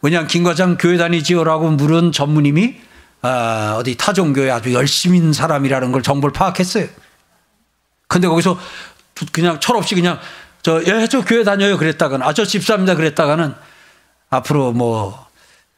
[0.01, 2.75] 왜냐, 김과장 교회 다니지요라고 물은 전무님이
[3.21, 6.87] 아, 어디 타종교회 아주 열심인 사람이라는 걸 정보를 파악했어요.
[8.07, 8.59] 근데 거기서
[9.31, 10.19] 그냥 철없이 그냥
[10.61, 13.53] 저, 예, 저 교회 다녀요 그랬다가는, 아, 저 집사입니다 그랬다가는
[14.29, 15.27] 앞으로 뭐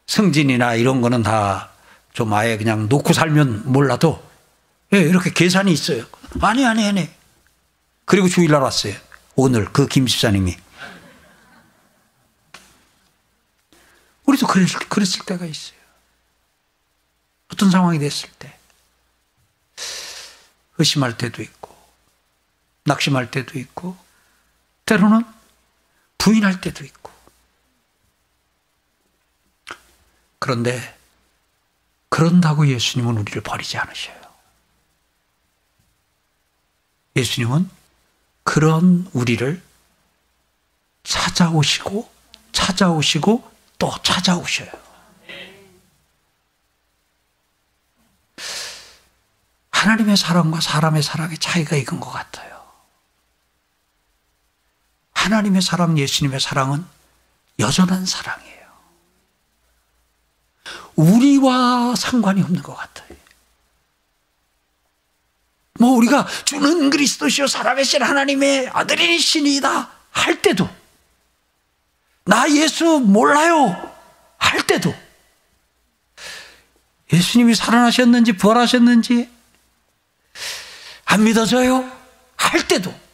[0.07, 1.69] 승진이나 이런 거는 다
[2.17, 4.27] 좀 아예 그냥 놓고 살면 몰라도
[4.91, 6.03] 예, 이렇게 계산이 있어요.
[6.41, 7.07] 아니, 아니, 아니.
[8.05, 8.95] 그리고 주일날 왔어요.
[9.35, 10.57] 오늘 그 김 집사님이.
[14.25, 15.77] 우리도 그랬을, 그랬을 때가 있어요.
[17.53, 18.57] 어떤 상황이 됐을 때.
[20.79, 21.56] 의심할 때도 있고,
[22.87, 23.97] 낙심할 때도 있고,
[24.85, 25.23] 때로는
[26.17, 27.11] 부인할 때도 있고.
[30.39, 30.97] 그런데,
[32.09, 34.17] 그런다고 예수님은 우리를 버리지 않으셔요.
[37.17, 37.69] 예수님은
[38.43, 39.61] 그런 우리를
[41.03, 42.09] 찾아오시고
[42.53, 44.69] 찾아오시고 또 찾아오셔요.
[49.71, 52.56] 하나님의 사랑과 사람의 사랑의 차이가 이건 것 같아요.
[55.27, 56.85] 하나님의 사랑, 예수님의 사랑은
[57.59, 58.67] 여전한 사랑이에요.
[60.95, 63.17] 우리와 상관이 없는 것 같아요.
[65.79, 70.67] 뭐 우리가 주는 그리스도시요 사람의 신 하나님의 아들이신이다 할 때도
[72.23, 73.93] 나 예수 몰라요
[74.37, 74.95] 할 때도
[77.13, 79.29] 예수님이 살아나셨는지 부활하셨는지
[81.05, 81.89] 안 믿어져요?
[82.35, 83.06] 할 때도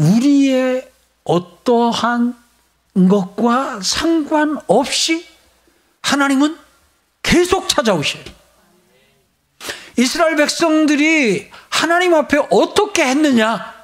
[0.00, 0.90] 우리의
[1.24, 2.36] 어떠한
[3.08, 5.26] 것과 상관없이
[6.02, 6.58] 하나님은
[7.22, 8.24] 계속 찾아오셔요.
[9.98, 13.78] 이스라엘 백성들이 하나님 앞에 어떻게 했느냐?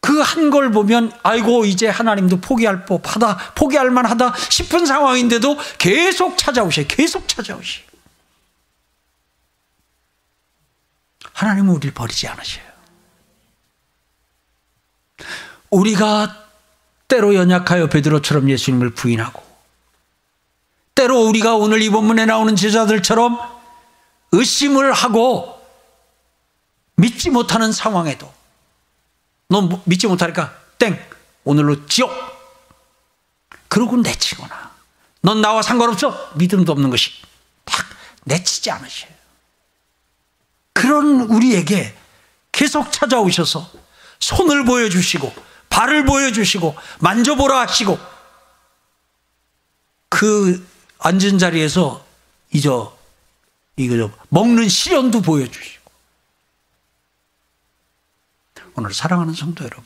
[0.00, 6.84] 그 한 걸 보면 아이고 이제 하나님도 포기할 법하다 포기할 만하다 싶은 상황인데도 계속 찾아오셔
[6.88, 7.82] 계속 찾아오셔
[11.34, 12.71] 하나님은 우리를 버리지 않으셔요.
[15.72, 16.46] 우리가
[17.08, 19.42] 때로 연약하여 베드로처럼 예수님을 부인하고
[20.94, 23.38] 때로 우리가 오늘 이 본문에 나오는 제자들처럼
[24.32, 25.60] 의심을 하고
[26.96, 28.32] 믿지 못하는 상황에도
[29.48, 30.98] 너 믿지 못하니까 땡
[31.44, 32.12] 오늘로 지옥
[33.68, 34.72] 그러고 내치거나
[35.22, 37.12] 넌 나와 상관없어 믿음도 없는 것이
[37.64, 37.86] 딱
[38.24, 39.10] 내치지 않으셔요.
[40.74, 41.96] 그런 우리에게
[42.50, 43.70] 계속 찾아오셔서
[44.20, 47.98] 손을 보여주시고 발을 보여주시고 만져보라 하시고
[50.10, 50.66] 그
[50.98, 52.04] 앉은 자리에서
[52.52, 52.96] 이저
[53.76, 55.90] 이거 먹는 시련도 보여주시고
[58.74, 59.84] 오늘 사랑하는 성도 여러분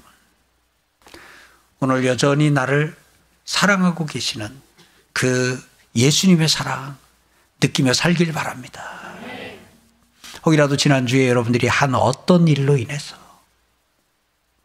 [1.78, 2.96] 오늘 여전히 나를
[3.44, 4.60] 사랑하고 계시는
[5.12, 5.62] 그
[5.94, 6.98] 예수님의 사랑
[7.62, 8.82] 느끼며 살길 바랍니다.
[10.44, 13.25] 혹이라도 지난주에 여러분들이 한 어떤 일로 인해서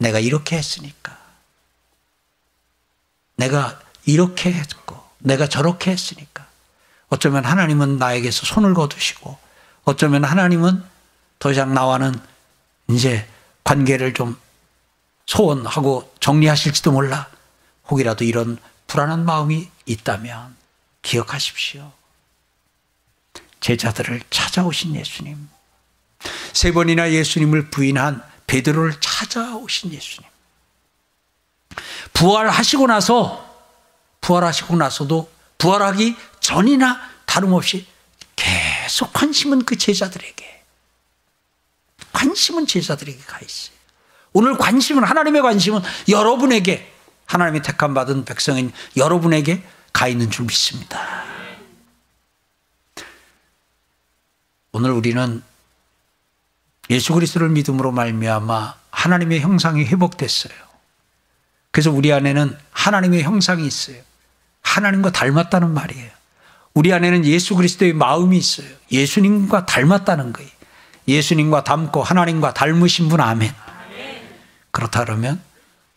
[0.01, 1.15] 내가 이렇게 했으니까
[3.35, 6.47] 내가 이렇게 했고 내가 저렇게 했으니까
[7.09, 9.37] 어쩌면 하나님은 나에게서 손을 거두시고
[9.83, 10.83] 어쩌면 하나님은
[11.37, 12.19] 더 이상 나와는
[12.89, 13.27] 이제
[13.63, 14.39] 관계를 좀
[15.27, 17.29] 소원하고 정리하실지도 몰라
[17.89, 20.55] 혹이라도 이런 불안한 마음이 있다면
[21.03, 21.91] 기억하십시오.
[23.59, 25.49] 제자들을 찾아오신 예수님.
[26.53, 30.29] 세 번이나 예수님을 부인한 베드로를 찾아오신 예수님.
[32.13, 33.49] 부활하시고 나서
[34.21, 37.87] 부활하시고 나서도 부활하기 전이나 다름없이
[38.35, 40.63] 계속 관심은 그 제자들에게
[42.11, 43.75] 관심은 제자들에게 가 있어요.
[44.33, 46.91] 오늘 관심은 하나님의 관심은 여러분에게
[47.25, 51.23] 하나님의 택함 받은 백성인 여러분에게 가 있는 줄 믿습니다.
[54.73, 55.43] 오늘 우리는
[56.91, 60.53] 예수 그리스도를 믿음으로 말미암아 하나님의 형상이 회복됐어요.
[61.71, 63.95] 그래서 우리 안에는 하나님의 형상이 있어요.
[64.61, 66.11] 하나님과 닮았다는 말이에요.
[66.73, 68.67] 우리 안에는 예수 그리스도의 마음이 있어요.
[68.91, 70.49] 예수님과 닮았다는 거예요.
[71.07, 73.53] 예수님과 닮고 하나님과 닮으신 분 아멘.
[74.71, 75.41] 그렇다 그러면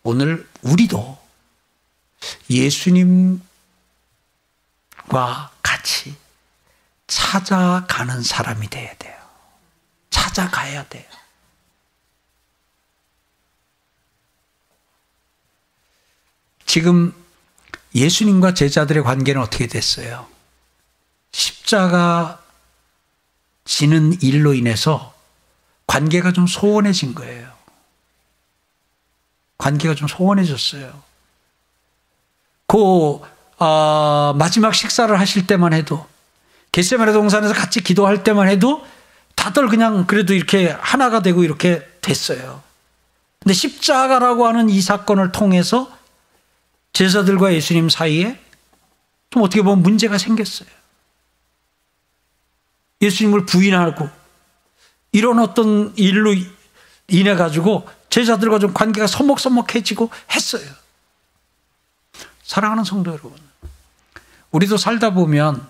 [0.04, 1.18] 오늘 우리도
[2.50, 3.40] 예수님과
[5.60, 6.14] 같이
[7.08, 9.03] 찾아가는 사람이 돼야 돼요.
[10.34, 11.04] 찾아가야 돼요.
[16.66, 17.14] 지금
[17.94, 20.26] 예수님과 제자들의 관계는 어떻게 됐어요?
[21.30, 22.42] 십자가
[23.64, 25.14] 지는 일로 인해서
[25.86, 27.52] 관계가 좀 소원해진 거예요.
[29.58, 31.02] 관계가 좀 소원해졌어요.
[32.66, 33.20] 그
[33.58, 36.04] 어, 마지막 식사를 하실 때만 해도
[36.72, 38.84] 겟세마네 동산에서 같이 기도할 때만 해도
[39.34, 42.62] 다들 그냥 그래도 이렇게 하나가 되고 이렇게 됐어요.
[43.40, 45.94] 근데 십자가라고 하는 이 사건을 통해서
[46.92, 48.40] 제자들과 예수님 사이에
[49.30, 50.68] 좀 어떻게 보면 문제가 생겼어요.
[53.02, 54.08] 예수님을 부인하고
[55.12, 56.34] 이런 어떤 일로
[57.08, 60.70] 인해 가지고 제자들과 좀 관계가 서먹서먹해지고 했어요.
[62.44, 63.32] 사랑하는 성도 여러분,
[64.52, 65.68] 우리도 살다 보면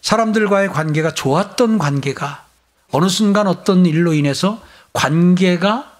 [0.00, 2.45] 사람들과의 관계가 좋았던 관계가
[2.90, 5.98] 어느 순간 어떤 일로 인해서 관계가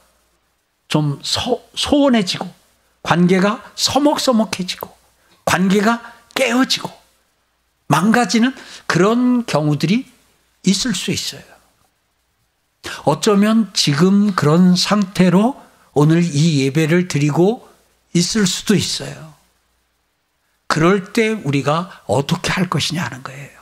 [0.88, 2.48] 좀 소, 소원해지고
[3.02, 4.94] 관계가 서먹서먹해지고
[5.44, 6.90] 관계가 깨어지고
[7.88, 8.54] 망가지는
[8.86, 10.06] 그런 경우들이
[10.64, 11.42] 있을 수 있어요.
[13.04, 15.60] 어쩌면 지금 그런 상태로
[15.92, 17.68] 오늘 이 예배를 드리고
[18.12, 19.34] 있을 수도 있어요.
[20.66, 23.55] 그럴 때 우리가 어떻게 할 것이냐 하는 거예요.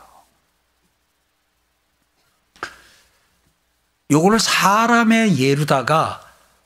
[4.10, 6.20] 요거를 사람의 예로다가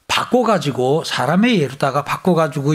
[0.06, 2.74] 바꿔가지고 사람의 예로다가 바꿔가지고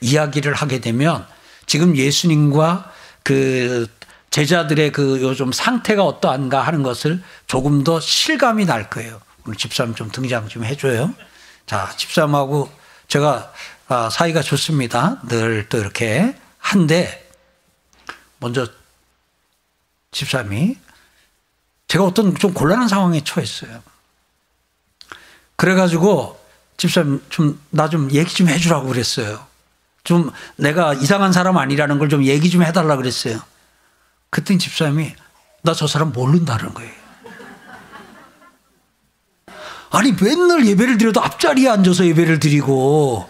[0.00, 1.26] 이야기를 하게 되면
[1.66, 3.88] 지금 예수님과 그
[4.30, 9.20] 제자들의 그 요즘 상태가 어떠한가 하는 것을 조금 더 실감이 날 거예요.
[9.46, 11.14] 오늘 집사님 좀 등장 좀 해줘요.
[11.66, 12.70] 자, 집사님하고
[13.08, 13.52] 제가
[13.88, 15.20] 아, 사이가 좋습니다.
[15.28, 17.30] 늘 또 이렇게 한데
[18.38, 18.66] 먼저
[20.10, 20.76] 집사님이
[21.88, 23.82] 제가 어떤 좀 곤란한 상황에 처했어요.
[25.56, 26.38] 그래가지고
[26.76, 29.46] 집사님 좀 나 좀 얘기 좀 해주라고 그랬어요.
[30.04, 33.40] 좀 내가 이상한 사람 아니라는 걸 좀 얘기 좀 해달라 그랬어요.
[34.30, 35.14] 그랬더니 집사님이
[35.62, 36.92] 나 저 사람 모른다는 거예요.
[39.90, 43.28] 아니 맨날 예배를 드려도 앞자리에 앉아서 예배를 드리고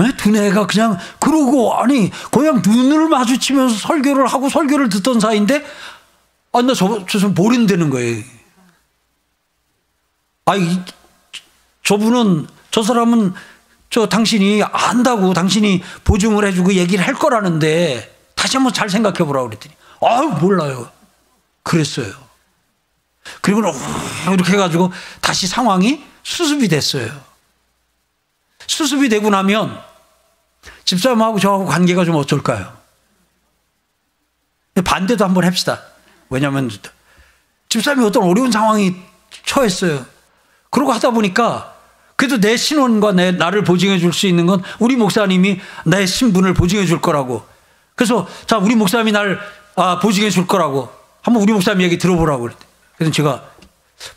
[0.00, 0.16] 에?
[0.16, 5.64] 두뇌가 그냥 그러고 아니 그냥 눈을 마주치면서 설교를 하고 설교를 듣던 사이인데
[6.52, 8.22] 아나 저, 저 모른다는 거예요.
[10.44, 10.80] 아이
[11.88, 13.32] 저분은 저 사람은
[13.88, 19.74] 저 당신이 안다고 당신이 보증을 해주고 얘기를 할 거라는데 다시 한번 잘 생각해 보라고 그랬더니
[20.02, 20.90] 아유 몰라요.
[21.62, 22.12] 그랬어요.
[23.40, 23.62] 그리고
[24.30, 27.08] 이렇게 해가지고 다시 상황이 수습이 됐어요.
[28.66, 29.82] 수습이 되고 나면
[30.84, 32.76] 집사람하고 저하고 관계가 좀 어떨까요?
[34.84, 35.80] 반대도 한번 합시다.
[36.28, 36.70] 왜냐하면
[37.70, 38.94] 집사람이 어떤 어려운 상황이
[39.46, 40.04] 처했어요.
[40.68, 41.77] 그러고 하다 보니까
[42.18, 46.84] 그래도 내 신원과 내 나를 보증해 줄 수 있는 건 우리 목사님이 내 신분을 보증해
[46.84, 47.46] 줄 거라고.
[47.94, 49.38] 그래서 자 우리 목사님이 날
[49.76, 50.90] 아, 보증해 줄 거라고.
[51.22, 52.66] 한번 우리 목사님 얘기 들어보라고 그랬대.
[52.96, 53.44] 그래서 제가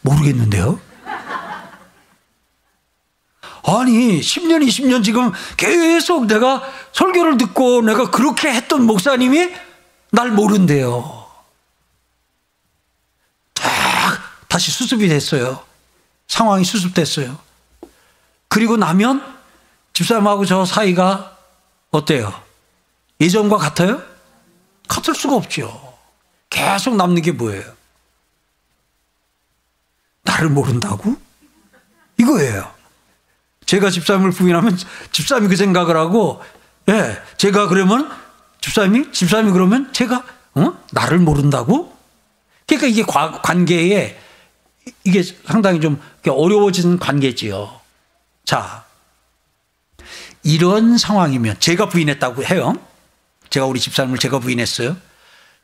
[0.01, 0.79] 모르겠는데요.
[3.63, 9.53] 아니 10년 20년 지금 계속 내가 설교를 듣고 내가 그렇게 했던 목사님이
[10.09, 11.27] 날 모른대요.
[13.53, 15.59] 딱 다시 수습이 됐어요.
[16.27, 17.50] 상황이 수습됐어요.
[18.51, 19.23] 그리고 나면
[19.93, 21.37] 집사람하고 저 사이가
[21.89, 22.33] 어때요?
[23.21, 24.01] 예전과 같아요?
[24.89, 25.95] 같을 수가 없죠.
[26.49, 27.63] 계속 남는 게 뭐예요?
[30.23, 31.15] 나를 모른다고?
[32.19, 32.69] 이거예요.
[33.67, 34.77] 제가 집사님을 부인하면
[35.13, 36.43] 집사님이 그 생각을 하고,
[36.89, 38.11] 예, 제가 그러면
[38.59, 40.73] 집사님이, 집사님이 그러면 제가, 어?
[40.91, 41.95] 나를 모른다고?
[42.67, 44.19] 그러니까 이게 관계에
[45.05, 47.81] 이게 상당히 좀 어려워진 관계지요.
[48.45, 48.86] 자,
[50.43, 52.73] 이런 상황이면 제가 부인했다고 해요.
[53.49, 54.97] 제가 우리 집사님을 제가 부인했어요.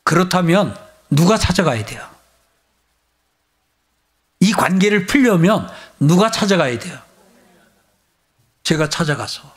[0.03, 0.77] 그렇다면
[1.09, 2.07] 누가 찾아가야 돼요?
[4.39, 6.99] 이 관계를 풀려면 누가 찾아가야 돼요?
[8.63, 9.53] 제가 찾아가서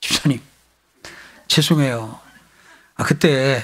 [0.00, 0.42] 집사님
[1.48, 2.20] 죄송해요.
[2.96, 3.62] 아, 그때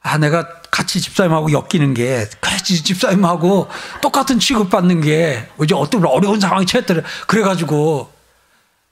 [0.00, 3.68] 아 내가 같이 집사님하고 엮이는 게 같이 집사님하고
[4.00, 7.02] 똑같은 취급받는 게 이제 어떤 어려운 상황이 처했더래.
[7.26, 8.12] 그래가지고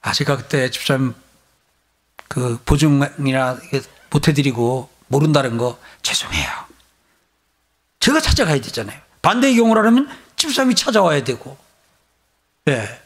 [0.01, 1.15] 아 제가 그때 집사님
[2.27, 3.57] 그 보증이나
[4.09, 6.49] 못 해드리고 모른다는 거 죄송해요.
[8.01, 8.99] 제가 찾아가야 되잖아요.
[9.21, 11.57] 반대의 경우라면 집사님이 찾아와야 되고.
[12.65, 13.01] 네.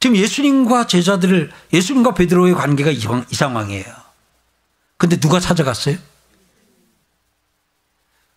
[0.00, 2.98] 지금 예수님과 제자들을 예수님과 베드로의 관계가 이,
[3.30, 3.86] 이 상황이에요.
[4.98, 5.96] 근데 누가 찾아갔어요?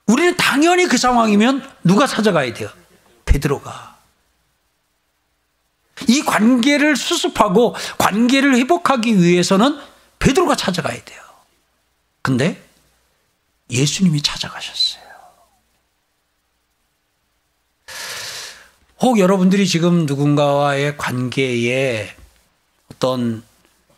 [0.08, 2.70] 우리는 당연히 그 상황이면 누가 찾아가야 돼요?
[3.26, 3.98] 베드로가.
[6.08, 9.80] 이 관계를 수습하고 관계를 회복하기 위해서는
[10.20, 11.22] 베드로가 찾아가야 돼요.
[12.22, 12.62] 근데
[13.70, 15.04] 예수님이 찾아가셨어요.
[19.00, 22.16] 혹 여러분들이 지금 누군가와의 관계에
[22.92, 23.44] 어떤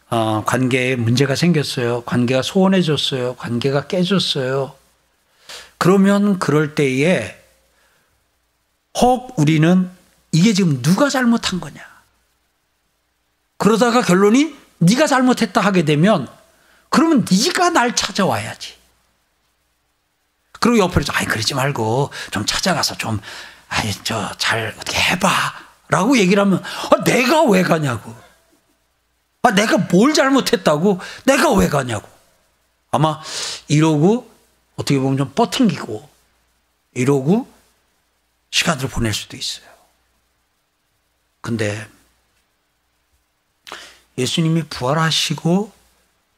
[0.09, 2.01] 어, 관계에 문제가 생겼어요.
[2.01, 3.35] 관계가 소원해졌어요.
[3.35, 4.78] 관계가 깨졌어요.
[5.79, 7.35] 그러면 그럴 때에
[8.99, 9.89] 혹 우리는
[10.31, 11.81] 이게 지금 누가 잘못한 거냐?
[13.57, 16.27] 그러다가 결론이 네가 잘못했다 하게 되면
[16.89, 18.77] 그러면 네가 날 찾아와야지.
[20.59, 23.19] 그리고 옆으로 아이 그러지 말고 좀 찾아가서 좀
[23.69, 28.13] 아이 저 잘 어떻게 해봐라고 얘기를 하면 아, 내가 왜 가냐고.
[29.43, 32.09] 아 내가 뭘 잘못했다고 내가 왜 가냐고.
[32.91, 33.21] 아마
[33.69, 34.28] 이러고
[34.79, 36.09] 어떻게 보면 좀 뻗팅기고
[36.93, 37.51] 이러고
[38.49, 39.67] 시간을 보낼 수도 있어요.
[41.41, 41.85] 근데
[44.17, 45.73] 예수님이 부활하시고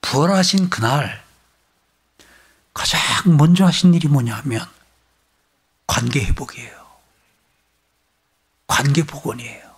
[0.02, 1.24] 부활하신 그날
[2.74, 3.00] 가장
[3.38, 4.68] 먼저 하신 일이 뭐냐 하면
[5.86, 6.82] 관계 회복이에요.
[8.66, 9.72] 관계 복원이에요.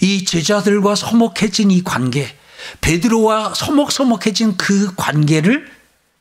[0.00, 2.36] 이 제자들과 서먹해진 이 관계,
[2.80, 5.70] 베드로와 서먹서먹해진 그 관계를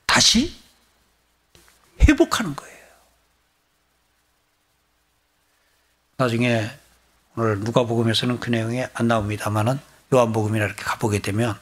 [0.06, 0.59] 다시
[2.02, 2.78] 회복하는 거예요.
[6.18, 6.70] 나중에
[7.36, 9.80] 오늘 누가복음에서는 그 내용이 안 나옵니다만은
[10.14, 11.58] 요한복음이나 이렇게 가보게 되면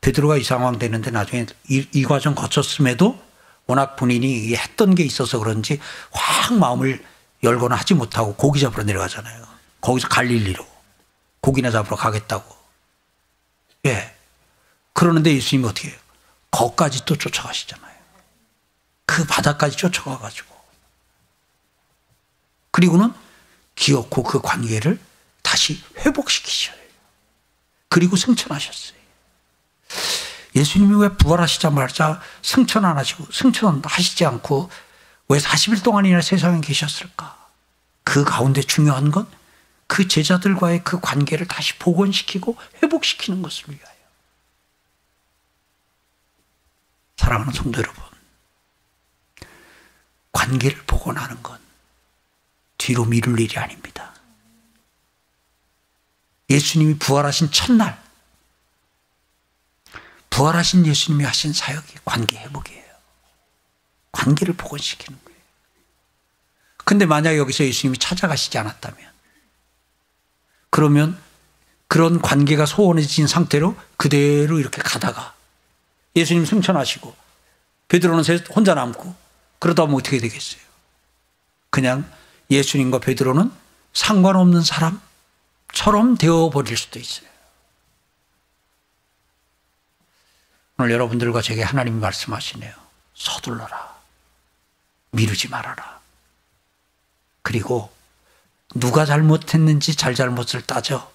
[0.00, 3.20] 베드로가 이 상황 되는데 나중에 이, 이 과정 거쳤음에도
[3.66, 7.04] 워낙 본인이 했던 게 있어서 그런지 확 마음을
[7.42, 9.46] 열거나 하지 못하고 고기 잡으러 내려가잖아요.
[9.80, 10.66] 거기서 갈릴리로
[11.40, 12.54] 고기나 잡으러 가겠다고.
[13.86, 14.14] 예.
[14.92, 15.96] 그러는데 예수님이 어떻게 해요?
[16.50, 17.95] 거까지 또 쫓아가시잖아요.
[19.16, 20.54] 그 바다까지 쫓아가가지고.
[22.70, 23.12] 그리고는
[23.74, 25.00] 기어코 그 관계를
[25.42, 26.76] 다시 회복시키셔요.
[27.88, 28.96] 그리고 승천하셨어요.
[30.54, 34.70] 예수님이 왜 부활하시자마자 승천 안 하시고 승천하시지 않고
[35.28, 37.36] 왜 40일 동안이나 세상에 계셨을까?
[38.04, 39.26] 그 가운데 중요한 건
[39.86, 43.96] 그 제자들과의 그 관계를 다시 복원시키고 회복시키는 것을 위하여.
[47.16, 48.04] 사랑하는 성도 여러분,
[50.36, 51.58] 관계를 복원하는 건
[52.76, 54.12] 뒤로 미룰 일이 아닙니다.
[56.50, 57.98] 예수님이 부활하신 첫날,
[60.28, 62.84] 부활하신 예수님이 하신 사역이 관계 회복이에요.
[64.12, 65.40] 관계를 복원시키는 거예요.
[66.84, 69.10] 근데 만약 여기서 예수님이 찾아가시지 않았다면,
[70.68, 71.18] 그러면
[71.88, 75.34] 그런 관계가 소원해진 상태로 그대로 이렇게 가다가
[76.14, 77.16] 예수님 승천하시고
[77.88, 78.22] 베드로는
[78.54, 79.25] 혼자 남고
[79.58, 80.60] 그러다 보면 어떻게 되겠어요?
[81.70, 82.10] 그냥
[82.50, 83.50] 예수님과 베드로는
[83.92, 87.28] 상관없는 사람처럼 되어버릴 수도 있어요.
[90.78, 92.72] 오늘 여러분들과 제게 하나님이 말씀하시네요.
[93.14, 93.96] 서둘러라.
[95.12, 96.00] 미루지 말아라.
[97.42, 97.90] 그리고
[98.74, 101.10] 누가 잘못했는지 잘잘못을 따져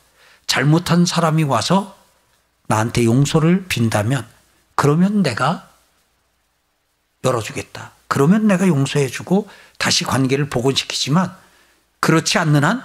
[0.47, 1.97] 잘못한 사람이 와서
[2.67, 4.27] 나한테 용서를 빈다면
[4.75, 5.69] 그러면 내가
[7.23, 7.91] 열어주겠다.
[8.11, 11.33] 그러면 내가 용서해 주고 다시 관계를 복원시키지만
[12.01, 12.83] 그렇지 않는 한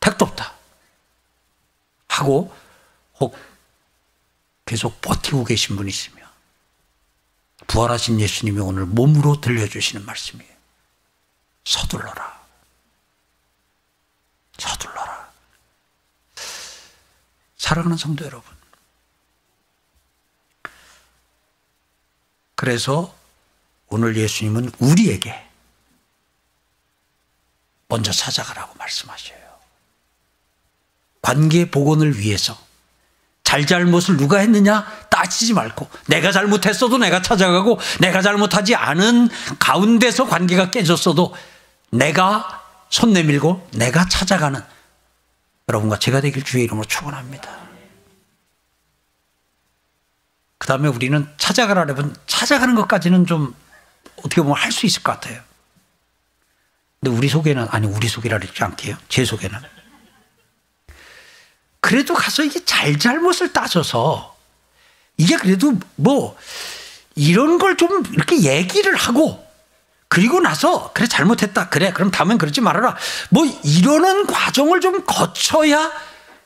[0.00, 0.54] 택도 없다.
[2.08, 2.50] 하고
[3.20, 3.36] 혹
[4.64, 6.26] 계속 버티고 계신 분이 있으면
[7.66, 10.50] 부활하신 예수님이 오늘 몸으로 들려주시는 말씀이에요.
[11.66, 12.46] 서둘러라.
[14.56, 15.30] 서둘러라.
[17.58, 18.50] 사랑하는 성도 여러분.
[22.54, 23.14] 그래서
[23.94, 25.32] 오늘 예수님은 우리에게
[27.86, 29.38] 먼저 찾아가라고 말씀하셔요.
[31.22, 32.58] 관계 복원을 위해서
[33.44, 39.28] 잘잘못을 누가 했느냐 따지지 말고 내가 잘못했어도 내가 찾아가고 내가 잘못하지 않은
[39.60, 41.32] 가운데서 관계가 깨졌어도
[41.90, 44.60] 내가 손 내밀고 내가 찾아가는
[45.68, 47.48] 여러분과 제가 되길 주의 이름으로 축원합니다.
[50.58, 53.54] 그 다음에 우리는 찾아가라면 찾아가는 것까지는 좀
[54.18, 55.40] 어떻게 보면 할 수 있을 것 같아요.
[57.00, 58.96] 근데 우리 속에는 아니 우리 속이라 그러지 않게요.
[59.08, 59.58] 제 속에는
[61.80, 64.34] 그래도 가서 이게 잘잘못을 따져서
[65.16, 66.36] 이게 그래도 뭐
[67.14, 69.44] 이런 걸 좀 이렇게 얘기를 하고
[70.08, 72.96] 그리고 나서 그래 잘못했다 그래 그럼 다음엔 그러지 말아라
[73.30, 75.90] 뭐 이러는 과정을 좀 거쳐야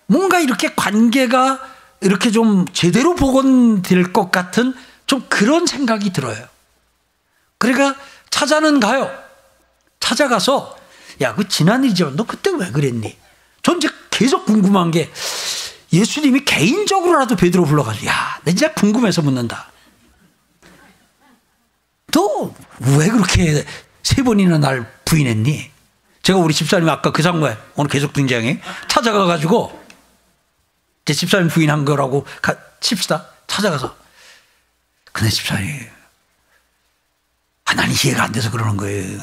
[0.07, 1.61] 뭔가 이렇게 관계가
[2.01, 4.75] 이렇게 좀 제대로 복원될 것 같은
[5.07, 6.47] 좀 그런 생각이 들어요.
[7.59, 7.97] 그러니까
[8.31, 9.11] 찾아는 가요.
[10.01, 10.77] 찾아가서
[11.21, 13.17] 야, 그 지난 일이지만 너 그때 왜 그랬니?
[13.63, 15.11] 전 이제 계속 궁금한 게
[15.93, 19.71] 예수님이 개인적으로라도 베드로 불러가지고 야, 내 진짜 궁금해서 묻는다.
[22.13, 23.65] 너 왜 그렇게
[24.03, 25.71] 세 번이나 날 부인했니?
[26.23, 29.87] 제가 우리 집사님 아까 그 장관 오늘 계속 등장해 찾아가가지고
[31.05, 33.97] 제 집사님 부인한 거라고 가, 칩시다 찾아가서
[35.13, 35.89] 근데 집사님
[37.69, 39.21] 아, 난 이해가 안 돼서 그러는 거예요.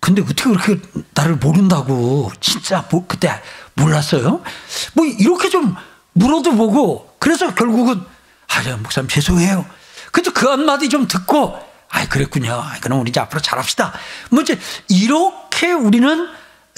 [0.00, 0.80] 근데 어떻게 그렇게
[1.14, 3.40] 나를 모른다고 진짜 뭐, 그때
[3.74, 4.42] 몰랐어요?
[4.94, 5.74] 뭐 이렇게 좀
[6.12, 8.00] 물어도 보고 그래서 결국은
[8.48, 9.64] 아, 목사님 죄송해요.
[10.10, 11.56] 근데 그 한마디 좀 듣고
[11.88, 12.64] 아, 그랬군요.
[12.80, 13.92] 그럼 우리 이제 앞으로 잘합시다.
[14.30, 16.28] 뭐 이제 이렇게 우리는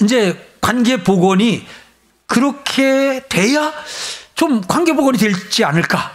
[0.03, 1.65] 이제 관계 복원이
[2.27, 3.73] 그렇게 돼야
[4.35, 6.11] 좀 관계 복원이 될지 않을까.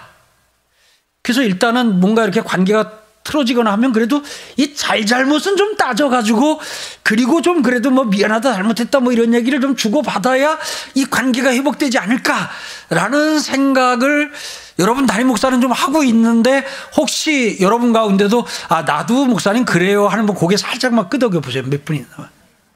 [1.22, 4.22] 그래서 일단은 뭔가 이렇게 관계가 틀어지거나 하면 그래도
[4.56, 6.60] 이 잘잘못은 좀 따져가지고
[7.02, 10.58] 그리고 좀 그래도 뭐 미안하다 잘못했다 뭐 이런 얘기를 좀 주고받아야
[10.94, 14.32] 이 관계가 회복되지 않을까라는 생각을
[14.78, 16.64] 여러분 담임 목사는 좀 하고 있는데
[16.96, 22.04] 혹시 여러분 가운데도 아 나도 목사님 그래요 하는 뭐 고개 살짝만 끄덕여 보세요 몇 분이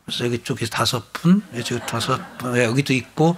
[0.04, 3.36] 그래서 여기 쪽에 다섯 분 여기 다섯 분 여기도 있고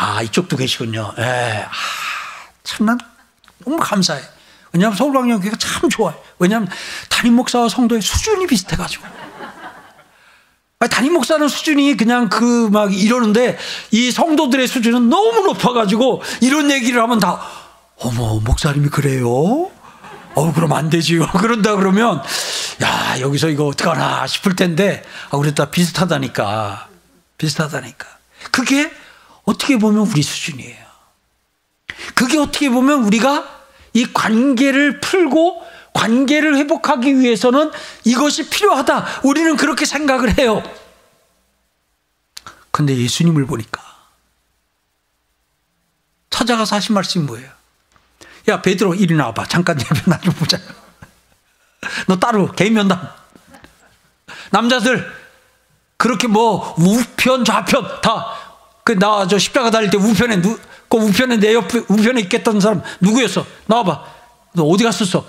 [0.00, 1.12] 아, 이쪽도 계시군요.
[1.18, 1.66] 예.
[1.68, 1.72] 아,
[2.62, 2.98] 참, 난
[3.64, 4.22] 너무 감사해.
[4.72, 6.14] 왜냐하면 서울광역교회가 참 좋아요.
[6.38, 6.68] 왜냐하면
[7.08, 9.04] 담임 목사와 성도의 수준이 비슷해가지고.
[10.90, 13.58] 담임 목사는 수준이 그냥 그 막 이러는데
[13.90, 17.40] 이 성도들의 수준은 너무 높아가지고 이런 얘기를 하면 다
[17.96, 19.70] 어머 목사님이 그래요?
[20.34, 21.26] 어 그럼 안 되지요.
[21.38, 22.22] 그런다 그러면
[22.82, 26.88] 야 여기서 이거 어떡하나 싶을 텐데 아, 우리 다 비슷하다니까
[27.38, 28.06] 비슷하다니까
[28.52, 28.92] 그게
[29.44, 30.86] 어떻게 보면 우리 수준이에요.
[32.14, 33.57] 그게 어떻게 보면 우리가
[33.98, 37.72] 이 관계를 풀고 관계를 회복하기 위해서는
[38.04, 39.22] 이것이 필요하다.
[39.24, 40.62] 우리는 그렇게 생각을 해요.
[42.70, 43.82] 근데 예수님을 보니까
[46.30, 47.50] 찾아가서 하신 말씀이 뭐예요?
[48.46, 49.46] 야, 베드로 이리 나와봐.
[49.46, 50.60] 잠깐 내 면담 좀 보자.
[52.06, 53.00] 너 따로 개인 면담.
[54.52, 55.12] 남자들
[55.96, 58.48] 그렇게 뭐 우편 좌편 다
[58.88, 60.58] 그 나저 십자가 달릴 때 우편에 누,
[60.88, 63.46] 그 우편에 내 옆에 우편에 있겠던 사람 누구였어?
[63.66, 64.16] 나와봐.
[64.54, 65.28] 너 어디 갔었어?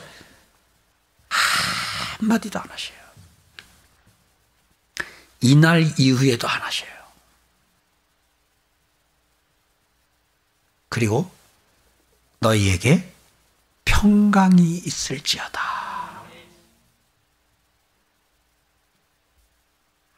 [1.29, 2.97] 한마디도 안 하셔요.
[5.41, 6.89] 이날 이후에도 안 하셔요.
[10.89, 11.31] 그리고
[12.39, 13.13] 너희에게
[13.85, 15.59] 평강이 있을지어다.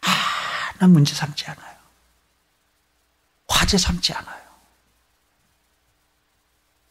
[0.01, 1.75] 하나 문제 삼지 않아요.
[3.47, 4.40] 화제 삼지 않아요.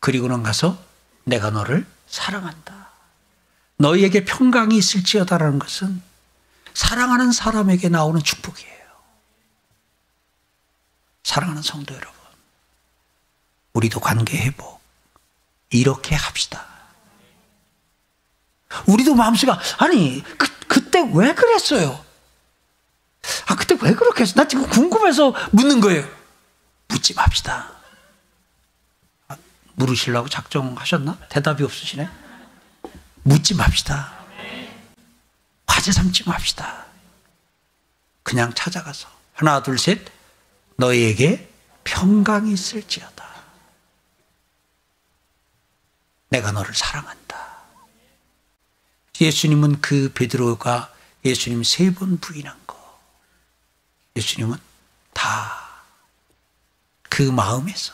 [0.01, 0.83] 그리고는 가서
[1.25, 2.91] 내가 너를 사랑한다.
[3.77, 6.03] 너희에게 평강이 있을지어다라는 것은
[6.75, 8.81] 사랑하는 사람에게 나오는 축복이에요.
[11.23, 12.15] 사랑하는 성도 여러분,
[13.75, 14.81] 우리도 관계 회복
[15.71, 16.67] 이렇게 합시다.
[18.87, 22.05] 우리도 마음속에 아니 그, 그때 왜 그랬어요?
[23.49, 24.35] 아 그때 왜 그렇게 했어?
[24.35, 26.09] 나 지금 궁금해서 묻는 거예요.
[26.89, 27.80] 묻지 맙시다.
[29.81, 31.19] 아, 물으시려고 작정하셨나?
[31.31, 32.09] 대답이 없으시네.
[33.23, 34.13] 묻지 맙시다.
[35.67, 36.85] 화제 삼지 맙시다.
[38.23, 40.07] 그냥 찾아가서 하나 둘 셋
[40.77, 41.51] 너희에게
[41.85, 43.29] 평강이 있을지어다.
[46.29, 47.41] 내가 너를 사랑한다.
[49.21, 50.93] 예수님은 그 베드로가
[51.25, 52.77] 예수님 세 번 부인한 거.
[54.17, 54.59] 예수님은
[55.15, 55.59] 다
[57.11, 57.93] 그 마음에서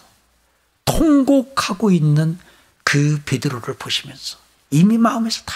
[0.87, 2.39] 통곡하고 있는
[2.83, 4.39] 그 베드로를 보시면서
[4.71, 5.55] 이미 마음에서 다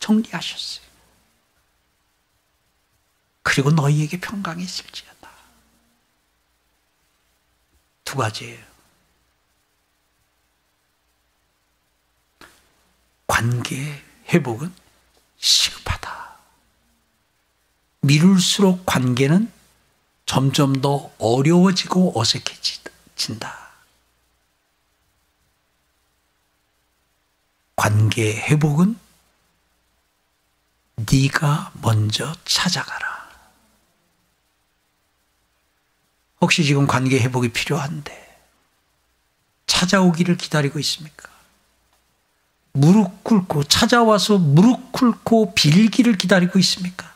[0.00, 0.84] 정리하셨어요.
[3.42, 5.30] 그리고 너희에게 평강이 있을지어다.
[8.04, 8.64] 두 가지예요.
[13.26, 14.74] 관계 회복은
[15.38, 16.36] 시급하다.
[18.02, 19.52] 미룰수록 관계는
[20.26, 23.69] 점점 더 어려워지고 어색해진다.
[27.80, 28.94] 관계 회복은
[31.10, 33.30] 네가 먼저 찾아가라.
[36.42, 38.38] 혹시 지금 관계 회복이 필요한데
[39.66, 41.30] 찾아오기를 기다리고 있습니까?
[42.72, 47.10] 무릎 꿇고 찾아와서 무릎 꿇고 빌기를 기다리고 있습니까?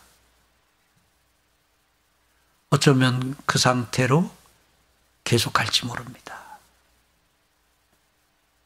[2.71, 4.35] 어쩌면 그 상태로
[5.25, 6.43] 계속 갈지 모릅니다.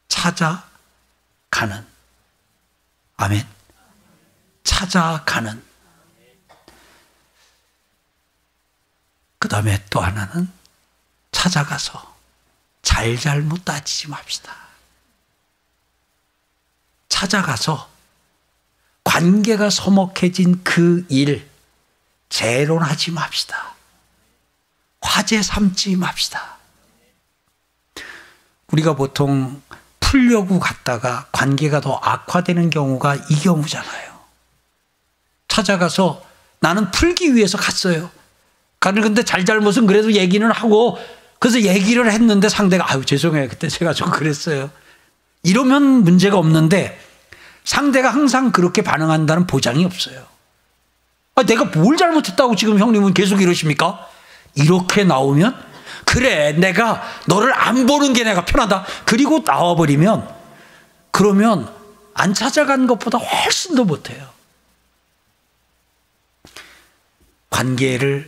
[0.07, 0.68] 찾아
[1.59, 1.85] 가는
[3.17, 3.45] 아멘.
[4.63, 5.61] 찾아가는.
[9.39, 10.49] 그 다음에 또 하나는
[11.33, 12.15] 찾아가서
[12.81, 14.55] 잘잘못 따지지 맙시다.
[17.09, 17.89] 찾아가서
[19.03, 21.49] 관계가 서먹해진 그 일,
[22.29, 23.75] 재론하지 맙시다.
[25.01, 26.57] 화제 삼지 맙시다.
[28.67, 29.61] 우리가 보통
[30.09, 34.09] 풀려고 갔다가 관계가 더 악화되는 경우가 이 경우잖아요.
[35.47, 36.23] 찾아가서
[36.59, 38.09] 나는 풀기 위해서 갔어요.
[38.79, 40.97] 가는 근데 잘잘못은 그래도 얘기는 하고
[41.37, 44.71] 그래서 얘기를 했는데 상대가 아유 죄송해요 그때 제가 좀 그랬어요.
[45.43, 46.99] 이러면 문제가 없는데
[47.63, 50.25] 상대가 항상 그렇게 반응한다는 보장이 없어요.
[51.35, 54.07] 아, 내가 뭘 잘못했다고 지금 형님은 계속 이러십니까?
[54.55, 55.55] 이렇게 나오면
[56.09, 58.83] 그래, 내가 너를 안 보는 게 내가 편하다.
[59.05, 60.27] 그리고 나와버리면,
[61.11, 61.71] 그러면
[62.15, 64.27] 안 찾아간 것보다 훨씬 더 못해요.
[67.51, 68.27] 관계를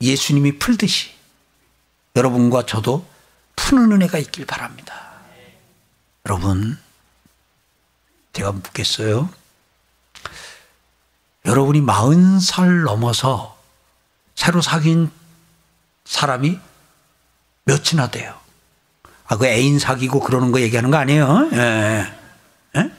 [0.00, 1.10] 예수님이 풀듯이
[2.16, 3.06] 여러분과 저도
[3.54, 4.94] 푸는 은혜가 있길 바랍니다.
[6.24, 6.78] 여러분,
[8.32, 9.28] 제가 묻겠어요.
[11.44, 13.58] 여러분이 마흔 살 넘어서
[14.34, 15.10] 새로 사귄
[16.08, 16.58] 사람이
[17.64, 18.34] 몇이나 돼요.
[19.26, 21.50] 아, 그 애인 사귀고 그러는 거 얘기하는 거 아니에요?
[21.52, 22.12] 예.
[22.76, 22.92] 예?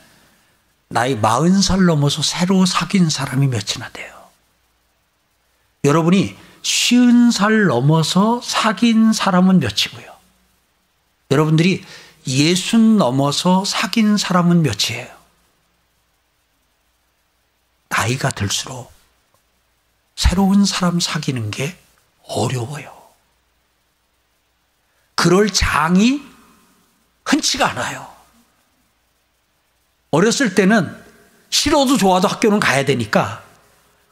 [0.89, 4.29] 나이 마흔 살 넘어서 새로 사귄 사람이 몇이나 돼요.
[5.83, 10.15] 여러분이 쉬운 살 넘어서 사귄 사람은 몇이고요.
[11.31, 11.83] 여러분들이
[12.27, 15.07] 예순 넘어서 사귄 사람은 몇이에요.
[17.89, 18.91] 나이가 들수록
[20.15, 21.75] 새로운 사람 사귀는 게
[22.27, 22.98] 어려워요.
[25.19, 26.21] 그럴 장이
[27.25, 28.07] 흔치가 않아요.
[30.11, 30.95] 어렸을 때는
[31.49, 33.41] 싫어도 좋아도 학교는 가야 되니까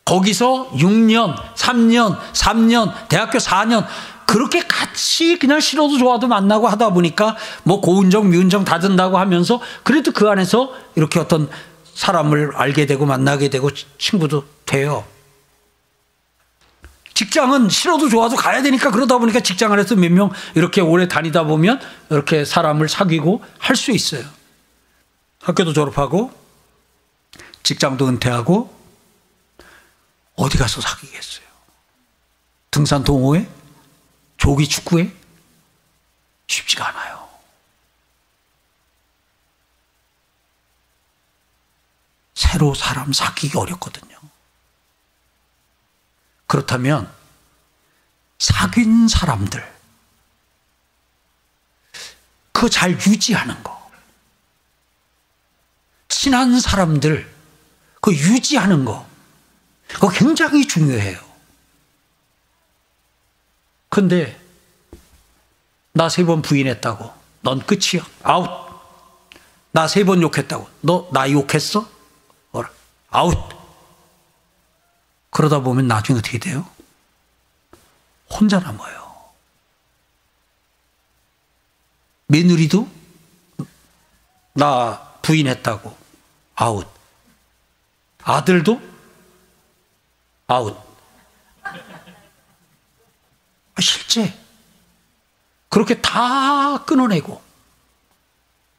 [0.03, 3.87] 거기서 6년, 3년, 3년, 대학교 4년
[4.25, 10.11] 그렇게 같이 그냥 싫어도 좋아도 만나고 하다 보니까 뭐 고운정, 미운정 다 든다고 하면서 그래도
[10.11, 11.49] 그 안에서 이렇게 어떤
[11.93, 15.05] 사람을 알게 되고 만나게 되고 친구도 돼요.
[17.17, 21.81] 직장은 싫어도 좋아도 가야 되니까 그러다 보니까 직장 안에서 몇 명 이렇게 오래 다니다 보면
[22.11, 24.23] 이렇게 사람을 사귀고 할 수 있어요.
[25.41, 26.31] 학교도 졸업하고
[27.63, 28.71] 직장도 은퇴하고
[30.35, 31.47] 어디 가서 사귀겠어요?
[32.69, 33.49] 등산 동호회?
[34.37, 35.11] 조기 축구회?
[36.45, 37.27] 쉽지가 않아요.
[42.35, 44.16] 새로 사람 사귀기 어렵거든요.
[46.47, 47.11] 그렇다면
[48.39, 49.75] 사귄 사람들
[52.53, 53.77] 그 잘 유지하는 거
[56.07, 57.31] 친한 사람들
[58.01, 59.07] 그 유지하는 거
[59.87, 61.19] 그거 굉장히 중요해요.
[63.89, 64.39] 근데
[65.93, 68.05] 나 세 번 부인했다고 넌 끝이야.
[68.23, 68.47] 아웃.
[69.71, 70.67] 나 세 번 욕했다고.
[70.81, 71.87] 너 나 욕했어?
[73.09, 73.56] 아웃
[75.29, 76.67] 그러다 보면 나중에 어떻게 돼요?
[78.29, 79.07] 혼자 남아요.
[82.27, 82.89] 며느리도
[84.53, 85.95] 나 부인했다고
[86.55, 86.87] 아웃.
[88.23, 88.81] 아들도
[90.47, 90.77] 아웃.
[93.79, 94.37] 실제
[95.69, 97.41] 그렇게 다 끊어내고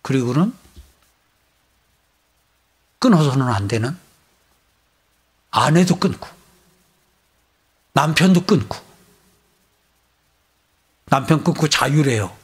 [0.03, 0.53] 그리고는
[2.99, 3.97] 끊어서는 안 되는
[5.51, 6.38] 아내도 끊고
[7.93, 8.77] 남편도 끊고
[11.07, 12.37] 남편 끊고 자유래요.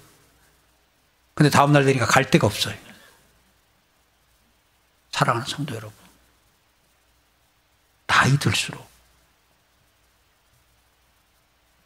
[1.35, 2.77] 근데 다음날 되니까 갈 데가 없어요.
[5.13, 5.97] 사랑하는 성도 여러분.
[8.07, 8.89] 나이 들수록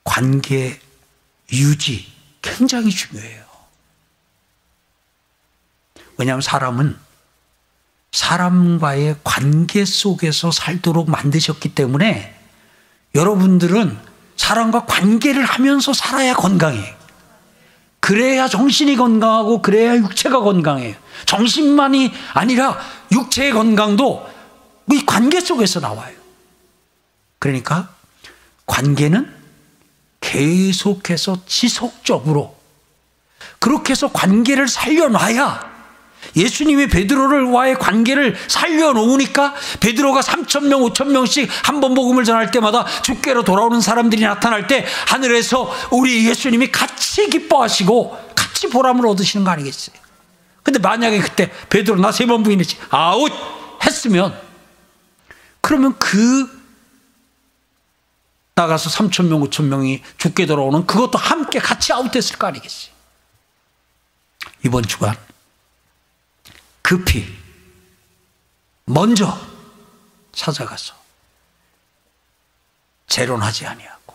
[0.05, 0.81] 관계
[1.53, 3.47] 유지 굉장히 중요해요.
[6.17, 6.99] 왜냐하면 사람은
[8.13, 12.38] 사람과의 관계 속에서 살도록 만드셨기 때문에
[13.15, 13.99] 여러분들은
[14.37, 16.99] 사람과 관계를 하면서 살아야 건강해요.
[18.01, 20.95] 그래야 정신이 건강하고 그래야 육체가 건강해요.
[21.27, 22.79] 정신만이 아니라
[23.13, 24.27] 육체의 건강도
[24.91, 26.17] 이 관계 속에서 나와요.
[27.39, 27.89] 그러니까
[28.67, 29.35] 관계는
[30.21, 32.57] 계속해서 지속적으로
[33.59, 35.68] 그렇게 해서 관계를 살려놔야
[36.37, 43.45] 예수님이 베드로를와의 관계를 살려놓으니까 베드로가 3천 명, 5천 명씩 한 번 복음을 전할 때마다 주께로
[43.45, 49.97] 돌아오는 사람들이 나타날 때 하늘에서 우리 예수님이 같이 기뻐하시고 같이 보람을 얻으시는 거 아니겠어요?
[50.63, 53.33] 근데 만약에 그때 베드로 나 세 번 부인했지 아웃
[53.85, 54.39] 했으면
[55.61, 56.59] 그러면 그
[58.55, 62.93] 나가서 3천 명, 5천 명이 죽게 돌아오는 그것도 함께 같이 아웃됐을 거 아니겠어요?
[64.65, 65.15] 이번 주간
[66.89, 67.27] 급히
[68.87, 69.39] 먼저
[70.33, 70.95] 찾아가서
[73.09, 74.15] 재론하지 아니하고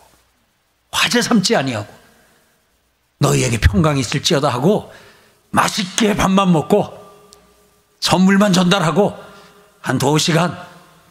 [0.90, 1.86] 화제 삼지 아니하고
[3.18, 4.92] 너희에게 평강이 있을지어다 하고
[5.52, 6.98] 맛있게 밥만 먹고
[8.00, 9.16] 선물만 전달하고
[9.80, 10.58] 한 두 시간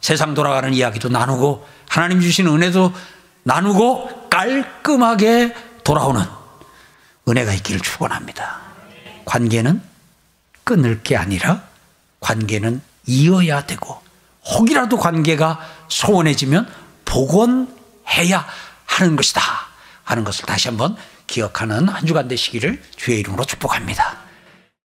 [0.02, 2.92] 세상 돌아가는 이야기도 나누고 하나님 주신 은혜도
[3.44, 5.56] 나누고 깔끔하게
[5.86, 6.26] 돌아오는
[7.26, 8.60] 은혜가 있기를 축원합니다.
[9.24, 9.93] 관계는
[10.64, 11.64] 끊을 게 아니라
[12.20, 14.02] 관계는 이어야 되고
[14.46, 15.60] 혹이라도 관계가
[15.90, 16.72] 소원해지면
[17.06, 18.46] 복원해야
[18.86, 19.42] 하는 것이다
[20.04, 20.96] 하는 것을 다시 한번
[21.28, 24.23] 기억하는 한 주간 되시기를 주의 이름으로 축복합니다.